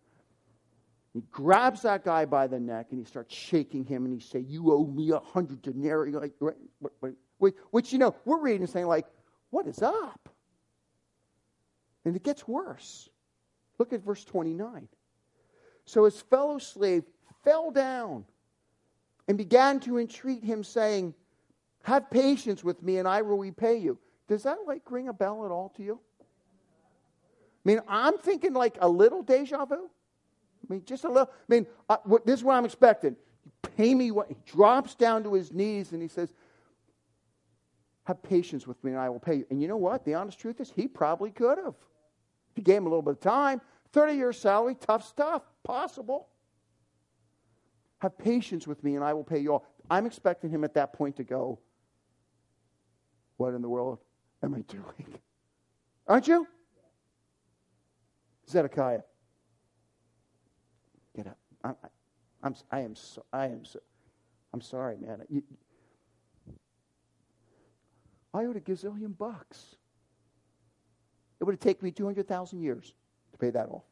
He 1.13 1.23
grabs 1.31 1.83
that 1.83 2.05
guy 2.05 2.25
by 2.25 2.49
the 2.49 2.59
neck 2.59 2.89
and 2.91 2.99
he 2.99 3.05
starts 3.05 3.35
shaking 3.35 3.85
him 3.85 4.05
and 4.05 4.15
he 4.15 4.21
say, 4.21 4.39
"You 4.41 4.73
owe 4.73 4.85
me 4.85 5.11
a 5.11 5.19
hundred 5.19 5.61
denarii." 5.63 6.13
Like, 6.13 6.35
which, 7.41 7.57
which 7.71 7.93
you 7.93 7.99
know 7.99 8.15
we're 8.25 8.39
reading 8.39 8.63
and 8.63 8.71
saying 8.71 8.87
like, 8.87 9.07
"What 9.51 9.67
is 9.67 9.83
up?" 9.83 10.29
And 12.05 12.15
it 12.15 12.23
gets 12.23 12.47
worse. 12.47 13.09
Look 13.79 13.93
at 13.93 14.05
verse 14.05 14.25
twenty-nine. 14.25 14.89
So 15.87 16.05
his 16.05 16.21
fellow 16.21 16.59
slave 16.59 17.05
fell 17.45 17.71
down 17.71 18.25
and 19.27 19.37
began 19.37 19.81
to 19.81 19.99
entreat 19.99 20.45
him, 20.45 20.63
saying, 20.63 21.15
"Have 21.83 22.11
patience 22.11 22.63
with 22.63 22.83
me, 22.83 22.99
and 22.99 23.09
I 23.09 23.23
will 23.23 23.39
repay 23.39 23.79
you." 23.79 23.99
Does 24.29 24.45
that 24.45 24.59
like 24.67 24.89
ring 24.91 25.09
a 25.09 25.13
bell 25.13 25.45
at 25.45 25.51
all 25.51 25.71
to 25.77 25.83
you? 25.83 25.99
I 26.21 27.65
mean, 27.65 27.81
I'm 27.89 28.17
thinking 28.19 28.53
like 28.53 28.79
a 28.81 28.89
little 28.89 29.23
deja 29.23 29.65
vu. 29.65 29.75
I 29.75 30.73
mean, 30.73 30.85
just 30.85 31.05
a 31.05 31.09
little. 31.09 31.31
I 31.33 31.53
mean, 31.53 31.67
uh, 31.89 31.97
what, 32.05 32.25
this 32.25 32.41
is 32.41 32.45
what 32.45 32.55
I'm 32.55 32.65
expecting. 32.65 33.17
Pay 33.77 33.95
me 33.95 34.11
what. 34.11 34.29
He 34.29 34.37
drops 34.47 34.95
down 34.95 35.25
to 35.25 35.35
his 35.35 35.53
knees 35.53 35.93
and 35.93 36.01
he 36.01 36.09
says, 36.09 36.33
Have 38.11 38.25
patience 38.25 38.67
with 38.67 38.83
me 38.83 38.91
and 38.91 38.99
I 38.99 39.09
will 39.09 39.21
pay 39.21 39.37
you. 39.37 39.47
And 39.51 39.63
you 39.63 39.69
know 39.69 39.77
what? 39.77 40.05
The 40.05 40.15
honest 40.15 40.37
truth 40.37 40.61
is, 40.61 40.73
he 40.75 40.89
probably 40.89 41.31
could 41.31 41.59
have. 41.59 41.75
If 42.51 42.57
he 42.57 42.63
gave 42.63 42.79
him 42.79 42.87
a 42.87 42.89
little 42.89 43.03
bit 43.03 43.13
of 43.13 43.21
time, 43.21 43.61
30 43.93 44.15
years 44.15 44.37
salary, 44.37 44.75
tough 44.75 45.07
stuff, 45.07 45.43
possible. 45.63 46.27
Have 47.99 48.19
patience 48.19 48.67
with 48.67 48.83
me 48.83 48.97
and 48.97 49.05
I 49.05 49.15
will 49.15 49.23
pay 49.23 49.39
you 49.39 49.53
all. 49.53 49.65
I'm 49.89 50.07
expecting 50.07 50.51
him 50.51 50.65
at 50.65 50.75
that 50.75 50.93
point 50.93 51.19
to 51.19 51.23
go, 51.23 51.61
What 53.37 53.55
in 53.55 53.63
the 53.63 53.69
world 53.69 54.01
am 54.43 54.57
I 54.57 54.63
doing? 54.63 55.21
Aren't 56.09 56.27
you? 56.27 56.49
Zedekiah. 58.49 59.03
Get 61.15 61.29
up. 61.29 61.39
I, 61.63 61.75
I'm, 62.43 62.57
I 62.73 62.81
am 62.81 62.97
so, 62.97 63.25
I 63.33 63.45
am 63.45 63.65
so, 63.65 63.79
I'm 64.53 64.61
sorry, 64.61 64.97
man. 64.97 65.23
You, 65.29 65.45
I 68.33 68.45
owed 68.45 68.57
a 68.57 68.61
gazillion 68.61 69.17
bucks. 69.17 69.77
It 71.41 71.45
would 71.45 71.53
have 71.53 71.61
taken 71.61 71.85
me 71.85 71.91
200,000 71.91 72.61
years 72.61 72.93
to 73.33 73.39
pay 73.39 73.51
that 73.51 73.69
off. 73.69 73.85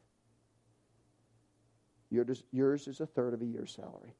Yours, 2.11 2.87
is 2.87 3.01
a 3.01 3.05
third 3.05 3.33
of 3.33 3.41
a 3.41 3.45
year's 3.45 3.71
salary. 3.71 4.15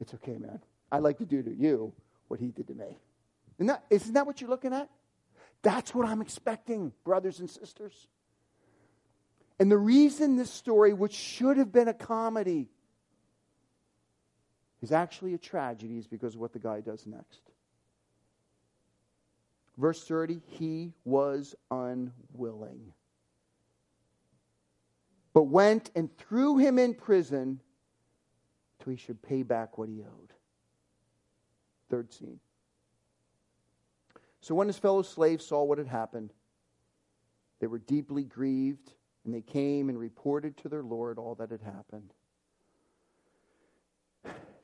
It's 0.00 0.12
okay, 0.14 0.38
man. 0.38 0.60
I'd 0.92 1.02
like 1.02 1.18
to 1.18 1.24
do 1.24 1.42
to 1.42 1.54
you 1.54 1.92
what 2.28 2.40
he 2.40 2.48
did 2.48 2.68
to 2.68 2.74
me. 2.74 2.98
Isn't 3.58 3.66
that, 3.68 3.84
isn't 3.90 4.14
that 4.14 4.26
what 4.26 4.40
you're 4.40 4.50
looking 4.50 4.72
at? 4.72 4.88
That's 5.62 5.94
what 5.94 6.06
I'm 6.06 6.22
expecting, 6.22 6.92
brothers 7.04 7.40
and 7.40 7.48
sisters. 7.48 8.06
And 9.58 9.70
the 9.70 9.78
reason 9.78 10.36
this 10.36 10.50
story, 10.50 10.94
which 10.94 11.12
should 11.12 11.58
have 11.58 11.70
been 11.70 11.88
a 11.88 11.94
comedy, 11.94 12.70
is 14.80 14.90
actually 14.90 15.34
a 15.34 15.38
tragedy 15.38 15.98
is 15.98 16.06
because 16.06 16.34
of 16.34 16.40
what 16.40 16.54
the 16.54 16.58
guy 16.58 16.80
does 16.80 17.06
next. 17.06 17.49
Verse 19.76 20.04
30 20.04 20.42
he 20.46 20.92
was 21.04 21.54
unwilling, 21.70 22.92
but 25.32 25.44
went 25.44 25.90
and 25.94 26.14
threw 26.18 26.58
him 26.58 26.78
in 26.78 26.94
prison 26.94 27.60
till 28.78 28.90
he 28.90 28.96
should 28.96 29.22
pay 29.22 29.42
back 29.42 29.78
what 29.78 29.88
he 29.88 30.02
owed. 30.02 30.32
Third 31.88 32.12
scene. 32.12 32.40
So 34.40 34.54
when 34.54 34.66
his 34.66 34.78
fellow 34.78 35.02
slaves 35.02 35.44
saw 35.44 35.62
what 35.64 35.78
had 35.78 35.86
happened, 35.86 36.32
they 37.60 37.66
were 37.66 37.78
deeply 37.78 38.24
grieved 38.24 38.92
and 39.24 39.34
they 39.34 39.42
came 39.42 39.88
and 39.88 39.98
reported 39.98 40.56
to 40.58 40.68
their 40.68 40.82
Lord 40.82 41.18
all 41.18 41.34
that 41.36 41.50
had 41.50 41.60
happened. 41.60 42.12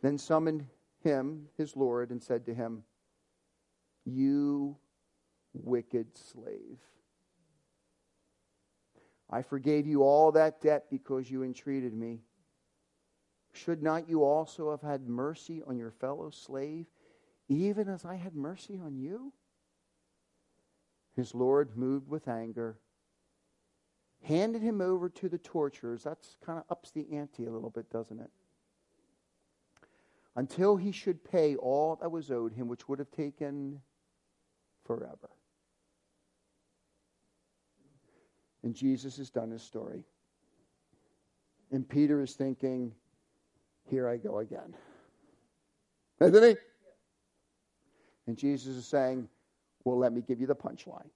Then 0.03 0.19
summoned 0.19 0.67
him, 1.03 1.49
his 1.57 1.77
Lord, 1.77 2.11
and 2.11 2.23
said 2.23 2.47
to 2.47 2.55
him, 2.55 2.85
You 4.05 4.77
wicked 5.63 6.17
slave. 6.17 6.79
I 9.29 9.43
forgave 9.43 9.87
you 9.87 10.03
all 10.03 10.33
that 10.33 10.61
debt 10.61 10.85
because 10.91 11.31
you 11.31 11.43
entreated 11.43 11.93
me. 11.93 12.21
Should 13.53 13.83
not 13.83 14.09
you 14.09 14.23
also 14.23 14.71
have 14.71 14.83
had 14.83 15.09
mercy 15.09 15.63
on 15.67 15.79
your 15.79 15.91
fellow 15.91 16.31
slave, 16.31 16.87
even 17.49 17.89
as 17.89 18.05
I 18.05 18.17
had 18.17 18.35
mercy 18.35 18.79
on 18.79 18.97
you? 18.97 19.33
His 21.17 21.35
Lord, 21.35 21.77
moved 21.77 22.09
with 22.09 22.29
anger, 22.29 22.79
handed 24.23 24.63
him 24.63 24.81
over 24.81 25.09
to 25.09 25.29
the 25.29 25.39
torturers. 25.39 26.03
That's 26.05 26.37
kind 26.45 26.59
of 26.59 26.65
ups 26.71 26.91
the 26.91 27.07
ante 27.13 27.47
a 27.47 27.51
little 27.51 27.71
bit, 27.71 27.91
doesn't 27.91 28.21
it? 28.21 28.31
Until 30.37 30.77
he 30.77 30.93
should 30.93 31.25
pay 31.25 31.57
all 31.57 31.97
that 31.97 32.11
was 32.11 32.31
owed 32.31 32.53
him, 32.53 32.69
which 32.69 32.89
would 32.89 32.99
have 32.99 33.11
taken 33.11 33.81
forever. 34.85 35.31
And 38.67 38.75
Jesus 38.75 39.17
has 39.19 39.31
done 39.31 39.53
his 39.53 39.63
story. 39.63 40.03
And 41.71 41.89
Peter 41.89 42.21
is 42.21 42.35
thinking, 42.35 42.93
here 43.89 44.09
I 44.09 44.17
go 44.17 44.41
again. 44.41 44.75
Isn't 46.21 46.43
he? 46.43 46.57
And 48.27 48.37
Jesus 48.37 48.75
is 48.75 48.85
saying, 48.85 49.29
well, 49.85 49.97
let 49.97 50.13
me 50.13 50.21
give 50.21 50.41
you 50.41 50.49
the 50.49 50.57
punchline. 50.57 51.07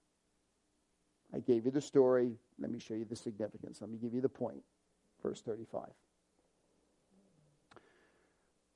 I 1.35 1.39
gave 1.39 1.65
you 1.65 1.71
the 1.71 1.81
story. 1.81 2.37
Let 2.57 2.71
me 2.71 2.79
show 2.79 2.93
you 2.93 3.03
the 3.03 3.17
significance. 3.17 3.81
Let 3.81 3.89
me 3.89 3.97
give 3.97 4.13
you 4.13 4.21
the 4.21 4.29
point. 4.29 4.63
Verse 5.21 5.41
35. 5.41 5.89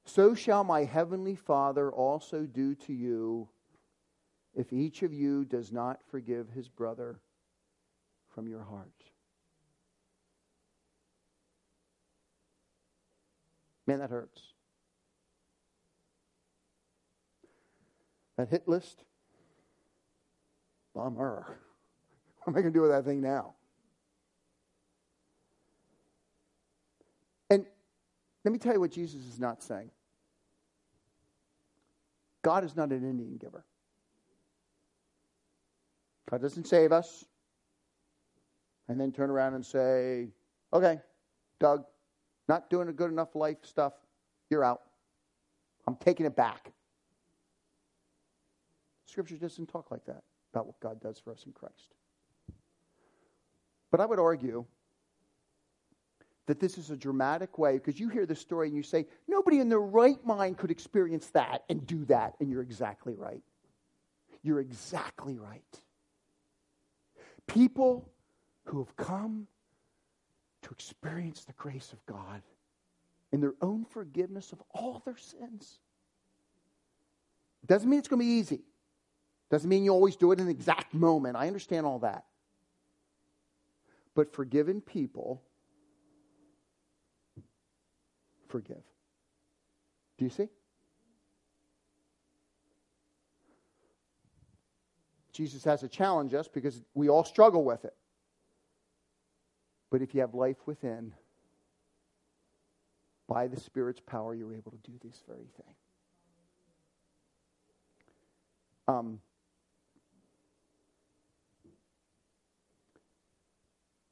So 0.04 0.36
shall 0.36 0.66
my 0.66 0.84
heavenly 0.84 1.38
Father 1.38 1.94
also 1.94 2.42
do 2.42 2.76
to 2.76 2.92
you 2.92 3.48
if 4.54 4.74
each 4.74 5.02
of 5.02 5.14
you 5.14 5.46
does 5.46 5.72
not 5.72 6.02
forgive 6.12 6.50
his 6.50 6.68
brother 6.68 7.22
from 8.36 8.50
your 8.50 8.64
heart. 8.64 8.92
Man, 13.88 14.00
that 14.00 14.10
hurts. 14.10 14.42
That 18.38 18.50
hit 18.50 18.68
list, 18.68 19.06
bummer. 20.94 21.46
What 22.44 22.52
am 22.52 22.58
I 22.60 22.62
going 22.62 22.74
to 22.74 22.78
do 22.78 22.82
with 22.84 22.92
that 22.92 23.06
thing 23.06 23.22
now? 23.22 23.56
And 27.50 27.66
let 28.44 28.52
me 28.52 28.60
tell 28.60 28.72
you 28.72 28.80
what 28.80 28.92
Jesus 28.92 29.26
is 29.26 29.40
not 29.40 29.64
saying 29.64 29.90
God 32.44 32.64
is 32.64 32.76
not 32.76 32.92
an 32.92 33.04
Indian 33.04 33.38
giver. 33.38 33.66
God 36.30 36.44
doesn't 36.44 36.68
save 36.68 36.92
us 36.92 37.26
and 38.88 39.00
then 39.00 39.12
turn 39.12 39.30
around 39.30 39.54
and 39.54 39.66
say, 39.66 40.30
okay, 40.74 41.00
Doug, 41.60 41.86
not 42.48 42.70
doing 42.70 42.90
a 42.90 42.94
good 42.94 43.12
enough 43.12 43.36
life 43.36 43.58
stuff, 43.64 43.94
you're 44.50 44.64
out. 44.64 44.82
I'm 45.88 45.96
taking 45.96 46.26
it 46.26 46.36
back. 46.36 46.72
Scripture 49.06 49.38
doesn't 49.38 49.68
talk 49.68 49.92
like 49.92 50.06
that 50.06 50.24
about 50.54 50.68
what 50.68 50.80
God 50.80 51.02
does 51.02 51.20
for 51.20 51.32
us 51.32 51.44
in 51.46 51.52
Christ. 51.52 51.94
But 53.92 54.02
I 54.02 54.06
would 54.06 54.20
argue 54.20 54.66
that 56.48 56.60
this 56.60 56.78
is 56.78 56.92
a 56.92 56.98
dramatic 56.98 57.58
way 57.58 57.74
because 57.74 58.00
you 58.00 58.10
hear 58.10 58.26
the 58.26 58.36
story 58.36 58.68
and 58.68 58.76
you 58.76 58.84
say, 58.84 59.06
nobody 59.28 59.60
in 59.60 59.70
their 59.70 59.80
right 59.80 60.24
mind 60.26 60.58
could 60.58 60.70
experience 60.70 61.28
that 61.32 61.64
and 61.70 61.86
do 61.88 62.06
that. 62.06 62.34
And 62.40 62.50
you're 62.52 62.62
exactly 62.62 63.16
right. 63.16 63.42
You're 64.44 64.60
exactly 64.60 65.38
right. 65.38 65.80
People 67.48 68.12
who 68.66 68.80
have 68.80 68.96
come 68.96 69.48
to 70.64 70.70
experience 70.72 71.44
the 71.44 71.54
grace 71.54 71.94
of 71.94 72.06
God 72.06 72.42
in 73.32 73.42
their 73.42 73.54
own 73.62 73.86
forgiveness 73.86 74.52
of 74.52 74.62
all 74.72 75.02
their 75.06 75.18
sins. 75.18 75.80
Doesn't 77.66 77.90
mean 77.90 78.00
it's 78.00 78.08
going 78.08 78.20
to 78.20 78.26
be 78.26 78.32
easy. 78.32 78.62
Doesn't 79.50 79.70
mean 79.70 79.84
you 79.84 79.92
always 79.92 80.16
do 80.16 80.32
it 80.32 80.40
in 80.40 80.46
the 80.46 80.52
exact 80.52 80.94
moment. 80.94 81.36
I 81.36 81.48
understand 81.48 81.86
all 81.86 82.00
that. 82.00 82.26
But 84.16 84.34
forgiven 84.34 84.82
people 84.82 85.42
forgive. 88.48 88.84
Do 90.18 90.26
you 90.26 90.32
see? 90.32 90.48
Jesus 95.34 95.64
has 95.66 95.82
to 95.82 95.90
challenge 95.90 96.34
us 96.34 96.48
because 96.48 96.82
we 96.94 97.10
all 97.10 97.26
struggle 97.26 97.66
with 97.66 97.84
it. 97.84 97.94
But 99.96 100.02
if 100.02 100.14
you 100.14 100.20
have 100.20 100.34
life 100.34 100.58
within, 100.66 101.14
by 103.30 103.48
the 103.48 103.58
Spirit's 103.58 104.02
power, 104.02 104.36
you're 104.36 104.54
able 104.54 104.72
to 104.72 104.78
do 104.80 104.92
this 105.02 105.24
very 105.26 105.48
thing. 105.56 105.74
Um, 108.90 109.22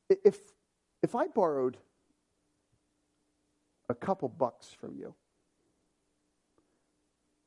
if, 0.08 0.40
if 1.02 1.16
I 1.16 1.28
borrowed 1.28 1.76
a 3.90 3.94
couple 3.94 4.30
bucks 4.30 4.70
from 4.70 4.96
you 4.96 5.14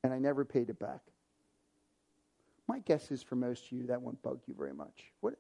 and 0.05 0.13
I 0.13 0.19
never 0.19 0.45
paid 0.45 0.69
it 0.69 0.79
back, 0.79 1.01
my 2.69 2.81
guess 2.81 3.11
is 3.11 3.23
for 3.23 3.37
most 3.37 3.65
of 3.65 3.73
you 3.73 3.87
that 3.87 4.03
won't 4.03 4.21
bug 4.23 4.41
you 4.47 4.53
very 4.55 4.75
much. 4.75 5.05
What, 5.23 5.37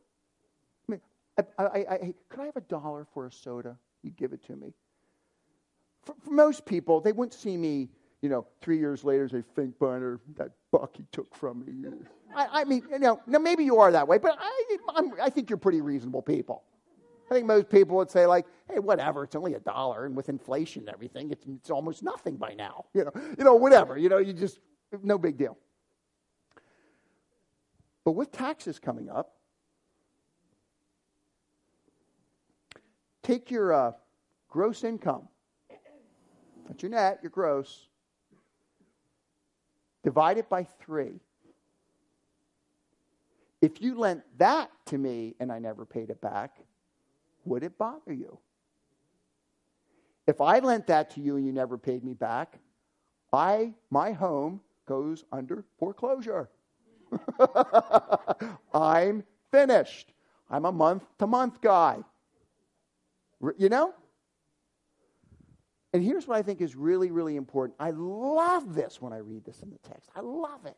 I 1.38 1.42
I, 1.59 1.79
I, 1.90 2.14
could 2.29 2.40
I 2.40 2.44
have 2.46 2.57
a 2.57 2.62
dollar 2.62 3.07
for 3.12 3.27
a 3.27 3.33
soda? 3.33 3.77
You 4.03 4.11
give 4.11 4.33
it 4.33 4.44
to 4.46 4.57
me. 4.57 4.72
For, 6.05 6.14
for, 6.25 6.31
most 6.31 6.64
people, 6.64 7.01
they 7.01 7.12
wouldn't 7.12 7.35
see 7.35 7.57
me, 7.57 7.88
you 8.22 8.29
know, 8.29 8.46
three 8.61 8.79
years 8.79 9.05
later 9.05 9.29
say, 9.29 9.42
Finkbeiner, 9.57 10.20
that 10.37 10.53
buck 10.70 10.96
he 10.96 11.05
took 11.12 11.35
from 11.35 11.64
me. 11.64 11.90
I, 12.35 12.61
I 12.61 12.64
mean, 12.64 12.83
you 12.90 12.99
know, 12.99 13.20
now 13.27 13.38
maybe 13.38 13.64
you 13.64 13.79
are 13.79 13.90
that 13.92 14.07
way, 14.07 14.18
but 14.18 14.37
I, 14.38 14.77
I'm, 14.94 15.12
I 15.20 15.31
think 15.31 15.51
you're 15.51 15.57
pretty 15.57 15.81
reasonable 15.81 16.22
people. 16.22 16.62
I 17.31 17.35
think 17.35 17.46
most 17.46 17.68
people 17.68 17.96
would 17.96 18.11
say, 18.11 18.25
like, 18.27 18.46
hey, 18.70 18.79
whatever, 18.79 19.25
it's 19.25 19.35
only 19.35 19.55
a 19.55 19.61
dollar, 19.61 20.07
and 20.07 20.14
with 20.14 20.29
inflation 20.29 20.83
and 20.83 20.90
everything, 20.90 21.33
it's, 21.33 21.44
it's 21.46 21.70
almost 21.70 22.05
nothing 22.05 22.37
by 22.37 22.55
now. 22.55 22.85
You 22.94 23.05
know, 23.05 23.12
you 23.37 23.44
know, 23.44 23.57
whatever. 23.57 23.99
You 23.99 24.09
know, 24.09 24.18
you 24.18 24.33
just, 24.33 24.61
no 25.03 25.18
big 25.18 25.37
deal. 25.37 25.59
But 28.05 28.12
with 28.12 28.31
taxes 28.31 28.79
coming 28.79 29.11
up, 29.11 29.36
take 33.26 33.50
your 33.50 33.72
uh, 33.72 33.92
gross 34.48 34.84
income, 34.84 35.28
not 36.68 36.80
your 36.80 36.90
net, 36.90 37.18
your 37.22 37.30
gross, 37.30 37.88
divide 40.04 40.38
it 40.38 40.48
by 40.48 40.62
three. 40.62 41.20
If 43.60 43.82
you 43.82 43.98
lent 43.98 44.22
that 44.38 44.70
to 44.86 44.98
me 44.98 45.34
and 45.40 45.50
I 45.50 45.58
never 45.58 45.84
paid 45.84 46.10
it 46.10 46.20
back, 46.20 46.58
would 47.44 47.64
it 47.64 47.76
bother 47.76 48.12
you? 48.12 48.38
If 50.28 50.40
I 50.40 50.60
lent 50.60 50.86
that 50.86 51.10
to 51.10 51.20
you 51.20 51.36
and 51.36 51.44
you 51.44 51.52
never 51.52 51.76
paid 51.76 52.04
me 52.04 52.14
back, 52.14 52.58
I 53.32 53.74
my 53.90 54.12
home 54.12 54.60
goes 54.86 55.24
under 55.32 55.64
foreclosure. 55.78 56.48
I'm 58.74 59.24
finished. 59.50 60.12
I'm 60.48 60.64
a 60.64 60.72
month 60.72 61.04
to 61.18 61.26
month 61.26 61.60
guy. 61.60 62.04
You 63.59 63.68
know? 63.68 63.94
And 65.92 66.03
here's 66.03 66.27
what 66.27 66.37
I 66.37 66.42
think 66.42 66.61
is 66.61 66.77
really, 66.77 67.11
really 67.11 67.37
important. 67.37 67.77
I 67.81 67.90
love 67.90 68.75
this 68.75 69.01
when 69.01 69.12
I 69.12 69.18
read 69.18 69.44
this 69.44 69.61
in 69.62 69.70
the 69.70 69.79
text. 69.88 70.11
I 70.14 70.20
love 70.20 70.66
it. 70.66 70.77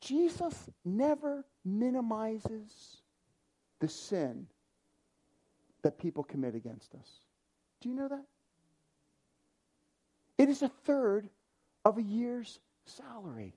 Jesus 0.00 0.68
never 0.84 1.44
minimizes 1.64 3.02
the 3.78 3.88
sin 3.88 4.46
that 5.82 5.98
people 5.98 6.24
commit 6.24 6.54
against 6.54 6.94
us. 6.94 7.08
Do 7.80 7.88
you 7.88 7.94
know 7.94 8.08
that? 8.08 8.24
It 10.38 10.48
is 10.48 10.62
a 10.62 10.68
third 10.68 11.28
of 11.84 11.98
a 11.98 12.02
year's 12.02 12.58
salary. 12.84 13.54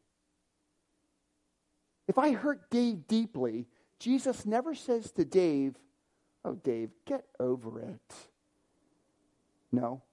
If 2.07 2.19
I 2.19 2.33
hurt 2.33 2.69
Dave 2.69 3.07
deeply, 3.07 3.65
Jesus 3.97 4.45
never 4.45 4.75
says 4.75 5.11
to 5.13 5.25
Dave, 5.25 5.75
Oh, 6.45 6.53
Dave, 6.53 6.91
get 7.05 7.25
over 7.39 7.79
it. 7.79 8.15
No. 9.71 10.03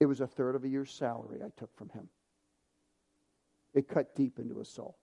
It 0.00 0.06
was 0.06 0.20
a 0.20 0.26
third 0.26 0.56
of 0.56 0.64
a 0.64 0.68
year's 0.68 0.90
salary 0.90 1.38
I 1.40 1.50
took 1.56 1.74
from 1.76 1.88
him. 1.90 2.08
It 3.74 3.86
cut 3.86 4.16
deep 4.16 4.40
into 4.40 4.58
his 4.58 4.68
soul. 4.68 4.98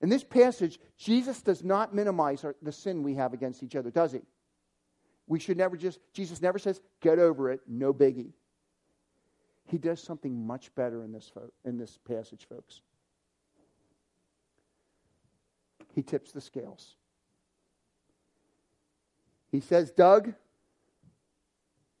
In 0.00 0.08
this 0.08 0.22
passage, 0.22 0.78
Jesus 0.96 1.42
does 1.42 1.64
not 1.64 1.92
minimize 1.92 2.44
our, 2.44 2.54
the 2.62 2.70
sin 2.70 3.02
we 3.02 3.16
have 3.16 3.34
against 3.34 3.64
each 3.64 3.74
other, 3.74 3.90
does 3.90 4.12
he? 4.12 4.20
We 5.26 5.40
should 5.40 5.56
never 5.56 5.76
just, 5.76 5.98
Jesus 6.12 6.40
never 6.40 6.58
says, 6.58 6.80
get 7.00 7.18
over 7.18 7.50
it, 7.50 7.60
no 7.66 7.92
biggie. 7.92 8.32
He 9.66 9.76
does 9.76 10.00
something 10.00 10.46
much 10.46 10.72
better 10.76 11.02
in 11.02 11.12
this, 11.12 11.32
in 11.64 11.76
this 11.76 11.98
passage, 12.08 12.46
folks. 12.48 12.80
He 15.94 16.02
tips 16.02 16.30
the 16.30 16.40
scales. 16.40 16.94
He 19.50 19.60
says, 19.60 19.90
Doug, 19.90 20.32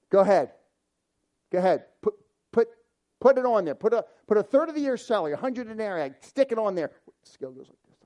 go 0.08 0.20
ahead. 0.20 0.52
Go 1.50 1.58
ahead. 1.58 1.84
Put, 2.00 2.14
put, 2.52 2.68
put 3.20 3.38
it 3.38 3.44
on 3.44 3.64
there. 3.64 3.74
Put 3.74 3.92
a, 3.92 4.04
put 4.26 4.38
a 4.38 4.42
third 4.42 4.68
of 4.68 4.74
the 4.74 4.80
year's 4.80 5.04
salary, 5.04 5.32
100 5.32 5.68
denarii, 5.68 6.12
stick 6.20 6.52
it 6.52 6.58
on 6.58 6.74
there. 6.74 6.92
The 7.24 7.30
scale 7.30 7.50
goes 7.50 7.66
like 7.68 7.78
this. 7.88 7.98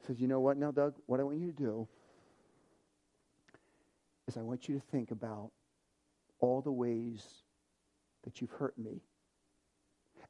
He 0.00 0.06
says, 0.06 0.20
You 0.20 0.28
know 0.28 0.40
what 0.40 0.56
now, 0.56 0.72
Doug? 0.72 0.94
What 1.06 1.20
I 1.20 1.22
want 1.22 1.38
you 1.38 1.46
to 1.46 1.56
do 1.56 1.88
is 4.26 4.36
I 4.36 4.42
want 4.42 4.68
you 4.68 4.74
to 4.74 4.80
think 4.80 5.10
about 5.10 5.50
all 6.40 6.60
the 6.60 6.72
ways 6.72 7.24
that 8.24 8.40
you've 8.40 8.50
hurt 8.50 8.76
me. 8.76 9.00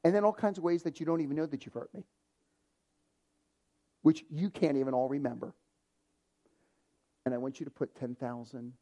And 0.03 0.13
then 0.13 0.23
all 0.23 0.33
kinds 0.33 0.57
of 0.57 0.63
ways 0.63 0.83
that 0.83 0.99
you 0.99 1.05
don't 1.05 1.21
even 1.21 1.35
know 1.35 1.45
that 1.45 1.65
you've 1.65 1.73
hurt 1.73 1.91
me, 1.93 2.03
which 4.03 4.23
you 4.29 4.49
can't 4.49 4.77
even 4.77 4.93
all 4.93 5.09
remember. 5.09 5.53
And 7.25 7.33
I 7.33 7.37
want 7.37 7.59
you 7.59 7.65
to 7.65 7.71
put 7.71 7.95
10,000 7.95 8.73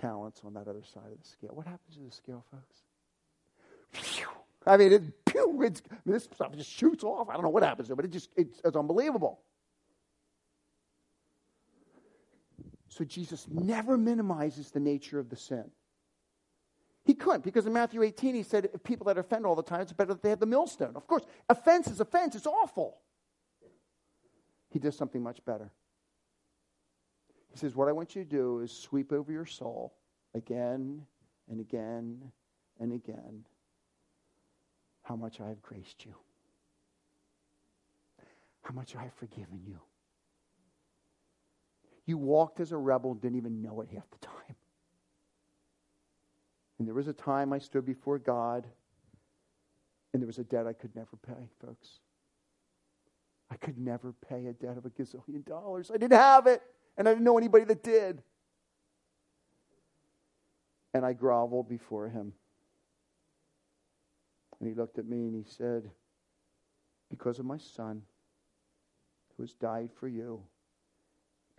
talents 0.00 0.40
on 0.44 0.54
that 0.54 0.68
other 0.68 0.84
side 0.84 1.10
of 1.12 1.20
the 1.20 1.28
scale. 1.28 1.50
What 1.52 1.66
happens 1.66 1.96
to 1.96 2.02
the 2.02 2.12
scale, 2.12 2.44
folks? 2.50 2.82
I 4.66 4.76
mean, 4.76 4.92
it, 4.92 5.24
pew, 5.24 5.62
it's, 5.62 5.82
this 6.04 6.24
stuff 6.24 6.54
just 6.56 6.70
shoots 6.70 7.04
off. 7.04 7.28
I 7.28 7.34
don't 7.34 7.42
know 7.42 7.50
what 7.50 7.62
happens 7.62 7.88
to 7.88 7.94
it, 7.94 7.96
but 7.96 8.04
it 8.04 8.10
just, 8.10 8.30
it's, 8.36 8.60
it's 8.64 8.76
unbelievable. 8.76 9.40
So 12.88 13.04
Jesus 13.04 13.46
never 13.50 13.96
minimizes 13.98 14.70
the 14.70 14.80
nature 14.80 15.18
of 15.18 15.28
the 15.28 15.36
sin. 15.36 15.70
He 17.04 17.14
couldn't, 17.14 17.44
because 17.44 17.66
in 17.66 17.72
Matthew 17.72 18.02
18, 18.02 18.34
he 18.34 18.42
said, 18.42 18.68
if 18.74 18.82
people 18.82 19.06
that 19.06 19.18
offend 19.18 19.46
all 19.46 19.54
the 19.54 19.62
time, 19.62 19.82
it's 19.82 19.92
better 19.92 20.14
that 20.14 20.22
they 20.22 20.30
have 20.30 20.40
the 20.40 20.46
millstone. 20.46 20.96
Of 20.96 21.06
course, 21.06 21.24
offense 21.48 21.86
is 21.86 22.00
offense, 22.00 22.34
it's 22.34 22.46
awful. 22.46 22.98
He 24.70 24.80
does 24.80 24.96
something 24.96 25.22
much 25.22 25.44
better. 25.44 25.70
He 27.56 27.60
says, 27.60 27.74
What 27.74 27.88
I 27.88 27.92
want 27.92 28.14
you 28.14 28.22
to 28.22 28.28
do 28.28 28.60
is 28.60 28.70
sweep 28.70 29.14
over 29.14 29.32
your 29.32 29.46
soul 29.46 29.94
again 30.34 31.00
and 31.48 31.58
again 31.58 32.20
and 32.78 32.92
again 32.92 33.46
how 35.02 35.16
much 35.16 35.40
I 35.40 35.48
have 35.48 35.62
graced 35.62 36.04
you, 36.04 36.14
how 38.60 38.74
much 38.74 38.94
I 38.94 39.04
have 39.04 39.14
forgiven 39.14 39.62
you. 39.66 39.80
You 42.04 42.18
walked 42.18 42.60
as 42.60 42.72
a 42.72 42.76
rebel 42.76 43.12
and 43.12 43.22
didn't 43.22 43.38
even 43.38 43.62
know 43.62 43.80
it 43.80 43.88
half 43.90 44.04
the 44.10 44.18
time. 44.18 44.56
And 46.78 46.86
there 46.86 46.94
was 46.94 47.08
a 47.08 47.14
time 47.14 47.54
I 47.54 47.58
stood 47.58 47.86
before 47.86 48.18
God, 48.18 48.66
and 50.12 50.20
there 50.20 50.26
was 50.26 50.36
a 50.36 50.44
debt 50.44 50.66
I 50.66 50.74
could 50.74 50.94
never 50.94 51.16
pay, 51.26 51.48
folks. 51.64 52.00
I 53.50 53.56
could 53.56 53.78
never 53.78 54.12
pay 54.28 54.44
a 54.44 54.52
debt 54.52 54.76
of 54.76 54.84
a 54.84 54.90
gazillion 54.90 55.42
dollars. 55.46 55.90
I 55.90 55.96
didn't 55.96 56.18
have 56.18 56.46
it. 56.46 56.60
And 56.96 57.08
I 57.08 57.12
didn't 57.12 57.24
know 57.24 57.38
anybody 57.38 57.64
that 57.64 57.82
did. 57.82 58.22
And 60.94 61.04
I 61.04 61.12
groveled 61.12 61.68
before 61.68 62.08
him. 62.08 62.32
And 64.58 64.68
he 64.68 64.74
looked 64.74 64.98
at 64.98 65.06
me 65.06 65.18
and 65.26 65.34
he 65.34 65.44
said, 65.50 65.90
Because 67.10 67.38
of 67.38 67.44
my 67.44 67.58
son 67.58 68.02
who 69.36 69.42
has 69.42 69.52
died 69.52 69.90
for 69.94 70.08
you, 70.08 70.42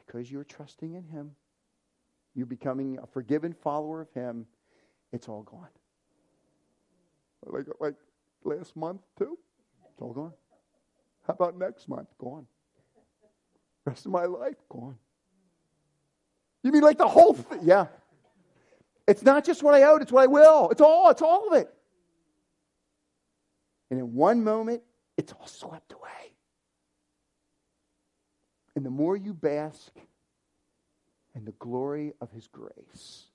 because 0.04 0.32
you're 0.32 0.44
trusting 0.44 0.96
in 0.96 1.04
him, 1.04 1.32
you're 2.34 2.48
becoming 2.48 2.98
a 3.02 3.06
forgiven 3.06 3.54
follower 3.54 4.02
of 4.02 4.12
him, 4.14 4.46
it's 5.12 5.30
all 5.30 5.44
gone. 5.44 5.70
Like, 7.46 7.66
like 7.80 7.96
last 8.44 8.76
month, 8.76 9.02
too? 9.18 9.38
It's 9.92 10.02
all 10.02 10.14
gone. 10.14 10.34
How 11.28 11.34
about 11.34 11.58
next 11.58 11.88
month? 11.88 12.08
Gone. 12.18 12.48
Rest 13.86 14.06
of 14.06 14.12
my 14.12 14.26
life, 14.26 14.56
gone. 14.70 14.98
You 16.68 16.74
mean 16.74 16.82
like 16.82 16.98
the 16.98 17.08
whole 17.08 17.34
thing? 17.34 17.62
Yeah. 17.64 17.86
It's 19.08 19.24
not 19.24 19.46
just 19.46 19.64
what 19.64 19.74
I 19.74 19.84
owed, 19.84 20.02
it's 20.02 20.12
what 20.12 20.24
I 20.24 20.28
will. 20.28 20.68
It's 20.70 20.82
all, 20.82 21.10
it's 21.10 21.22
all 21.22 21.48
of 21.48 21.54
it. 21.54 21.74
And 23.90 24.02
in 24.02 24.14
one 24.16 24.44
moment, 24.44 24.82
it's 25.16 25.32
all 25.32 25.48
swept 25.48 25.94
away. 25.94 26.34
And 28.76 28.86
the 28.86 28.90
more 28.90 29.16
you 29.16 29.34
bask 29.34 29.94
in 31.36 31.46
the 31.46 31.54
glory 31.54 32.12
of 32.20 32.32
his 32.32 32.48
grace 32.48 33.28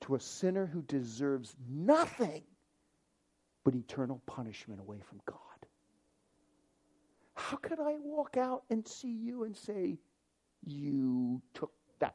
to 0.00 0.14
a 0.14 0.20
sinner 0.20 0.64
who 0.64 0.80
deserves 0.80 1.54
nothing 1.68 2.44
but 3.62 3.74
eternal 3.74 4.22
punishment 4.24 4.80
away 4.80 5.00
from 5.06 5.20
God. 5.26 5.36
How 7.34 7.58
could 7.58 7.78
I 7.78 7.96
walk 8.02 8.38
out 8.38 8.62
and 8.70 8.88
see 8.88 9.12
you 9.12 9.44
and 9.44 9.54
say, 9.54 9.98
you 10.64 11.42
took 11.54 11.72
that. 12.00 12.14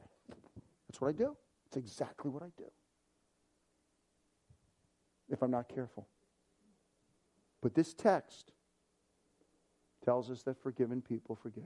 That's 0.88 1.00
what 1.00 1.08
I 1.08 1.12
do. 1.12 1.36
It's 1.66 1.76
exactly 1.76 2.30
what 2.30 2.42
I 2.42 2.50
do. 2.56 2.70
If 5.30 5.42
I'm 5.42 5.50
not 5.50 5.68
careful. 5.68 6.06
But 7.62 7.74
this 7.74 7.94
text 7.94 8.52
tells 10.04 10.30
us 10.30 10.42
that 10.42 10.62
forgiven 10.62 11.00
people 11.00 11.34
forgive. 11.34 11.64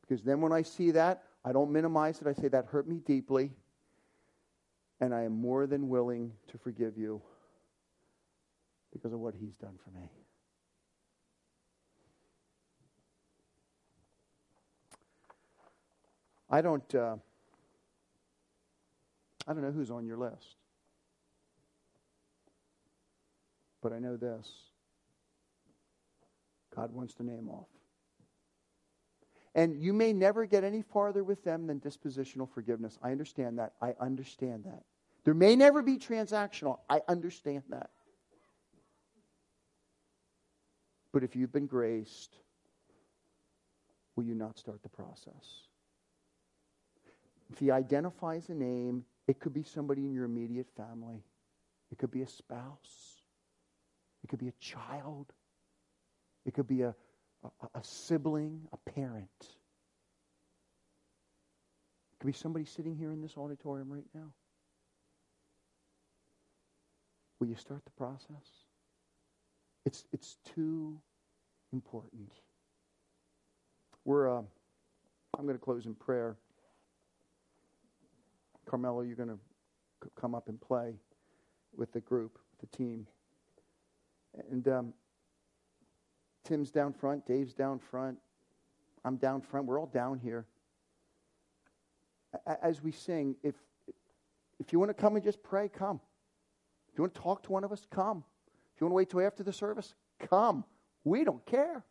Because 0.00 0.24
then 0.24 0.40
when 0.40 0.52
I 0.52 0.62
see 0.62 0.92
that, 0.92 1.22
I 1.44 1.52
don't 1.52 1.70
minimize 1.70 2.20
it. 2.20 2.26
I 2.26 2.32
say, 2.32 2.48
that 2.48 2.66
hurt 2.66 2.88
me 2.88 3.00
deeply. 3.04 3.52
And 5.00 5.14
I 5.14 5.24
am 5.24 5.32
more 5.32 5.66
than 5.66 5.88
willing 5.88 6.32
to 6.48 6.58
forgive 6.58 6.96
you 6.96 7.20
because 8.92 9.12
of 9.12 9.20
what 9.20 9.34
he's 9.34 9.56
done 9.56 9.78
for 9.84 9.90
me. 9.90 10.08
I 16.48 16.60
don't. 16.60 16.94
Uh, 16.94 17.16
I 19.48 19.52
don't 19.52 19.62
know 19.62 19.70
who's 19.70 19.90
on 19.90 20.06
your 20.06 20.16
list, 20.16 20.56
but 23.82 23.92
I 23.92 23.98
know 23.98 24.16
this: 24.16 24.48
God 26.74 26.92
wants 26.92 27.14
the 27.14 27.24
name 27.24 27.48
off. 27.48 27.68
And 29.54 29.82
you 29.82 29.94
may 29.94 30.12
never 30.12 30.44
get 30.44 30.64
any 30.64 30.82
farther 30.82 31.24
with 31.24 31.42
them 31.42 31.66
than 31.66 31.80
dispositional 31.80 32.48
forgiveness. 32.52 32.98
I 33.02 33.10
understand 33.10 33.58
that. 33.58 33.72
I 33.80 33.94
understand 33.98 34.64
that. 34.64 34.82
There 35.24 35.32
may 35.32 35.56
never 35.56 35.82
be 35.82 35.96
transactional. 35.96 36.80
I 36.90 37.00
understand 37.08 37.62
that. 37.70 37.90
But 41.10 41.24
if 41.24 41.34
you've 41.34 41.52
been 41.52 41.66
graced, 41.66 42.36
will 44.14 44.24
you 44.24 44.34
not 44.34 44.58
start 44.58 44.82
the 44.82 44.90
process? 44.90 45.66
If 47.50 47.58
he 47.58 47.70
identifies 47.70 48.48
a 48.48 48.54
name, 48.54 49.04
it 49.28 49.40
could 49.40 49.52
be 49.52 49.62
somebody 49.62 50.04
in 50.04 50.12
your 50.12 50.24
immediate 50.24 50.68
family, 50.76 51.22
it 51.90 51.98
could 51.98 52.10
be 52.10 52.22
a 52.22 52.26
spouse, 52.26 53.22
it 54.22 54.28
could 54.28 54.38
be 54.38 54.48
a 54.48 54.54
child, 54.60 55.32
it 56.44 56.54
could 56.54 56.66
be 56.66 56.82
a, 56.82 56.94
a, 57.44 57.48
a 57.74 57.84
sibling, 57.84 58.62
a 58.72 58.90
parent. 58.90 59.28
It 59.40 59.48
could 62.20 62.26
be 62.26 62.32
somebody 62.32 62.64
sitting 62.64 62.96
here 62.96 63.12
in 63.12 63.20
this 63.20 63.36
auditorium 63.36 63.92
right 63.92 64.06
now. 64.14 64.32
Will 67.38 67.48
you 67.48 67.56
start 67.56 67.84
the 67.84 67.90
process? 67.90 68.64
It's, 69.84 70.04
it's 70.12 70.36
too 70.54 70.98
important. 71.72 72.32
We're, 74.04 74.38
uh, 74.38 74.42
I'm 75.38 75.44
going 75.44 75.58
to 75.58 75.62
close 75.62 75.86
in 75.86 75.94
prayer. 75.94 76.36
Carmelo, 78.68 79.02
you're 79.02 79.16
going 79.16 79.28
to 79.28 79.38
come 80.20 80.34
up 80.34 80.48
and 80.48 80.60
play 80.60 80.94
with 81.74 81.92
the 81.92 82.00
group, 82.00 82.38
the 82.60 82.66
team. 82.66 83.06
And 84.50 84.66
um, 84.68 84.94
Tim's 86.44 86.70
down 86.70 86.92
front, 86.92 87.26
Dave's 87.26 87.54
down 87.54 87.78
front, 87.78 88.18
I'm 89.06 89.16
down 89.16 89.40
front. 89.40 89.66
We're 89.66 89.78
all 89.78 89.86
down 89.86 90.18
here. 90.18 90.46
As 92.60 92.82
we 92.82 92.90
sing, 92.90 93.36
if, 93.44 93.54
if 94.58 94.72
you 94.72 94.80
want 94.80 94.90
to 94.90 94.94
come 94.94 95.14
and 95.14 95.24
just 95.24 95.44
pray, 95.44 95.68
come. 95.68 96.00
If 96.90 96.98
you 96.98 97.02
want 97.02 97.14
to 97.14 97.20
talk 97.20 97.44
to 97.44 97.52
one 97.52 97.62
of 97.62 97.70
us, 97.70 97.86
come. 97.88 98.24
If 98.74 98.80
you 98.80 98.86
want 98.86 98.92
to 98.92 98.96
wait 98.96 99.10
till 99.10 99.20
after 99.20 99.44
the 99.44 99.52
service, 99.52 99.94
come. 100.28 100.64
We 101.04 101.22
don't 101.22 101.44
care. 101.46 101.84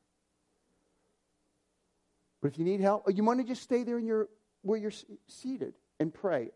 But 2.42 2.52
if 2.52 2.60
you 2.60 2.66
need 2.66 2.82
help, 2.82 3.08
or 3.08 3.12
you 3.12 3.24
want 3.24 3.40
to 3.40 3.46
just 3.46 3.64
stay 3.64 3.84
there 3.84 3.98
in 3.98 4.06
your, 4.06 4.28
where 4.62 4.78
you're 4.78 4.92
seated 5.28 5.74
and 6.02 6.14
pray, 6.14 6.52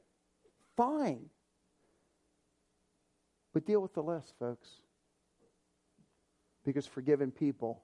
fine. 0.80 1.20
But 3.54 3.66
deal 3.66 3.82
with 3.82 3.94
the 3.94 4.02
list, 4.02 4.34
folks. 4.40 4.70
Because 6.66 6.88
forgiven 6.88 7.32
people 7.32 7.82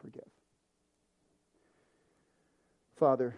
forgive. 0.00 0.24
Father, 2.96 3.36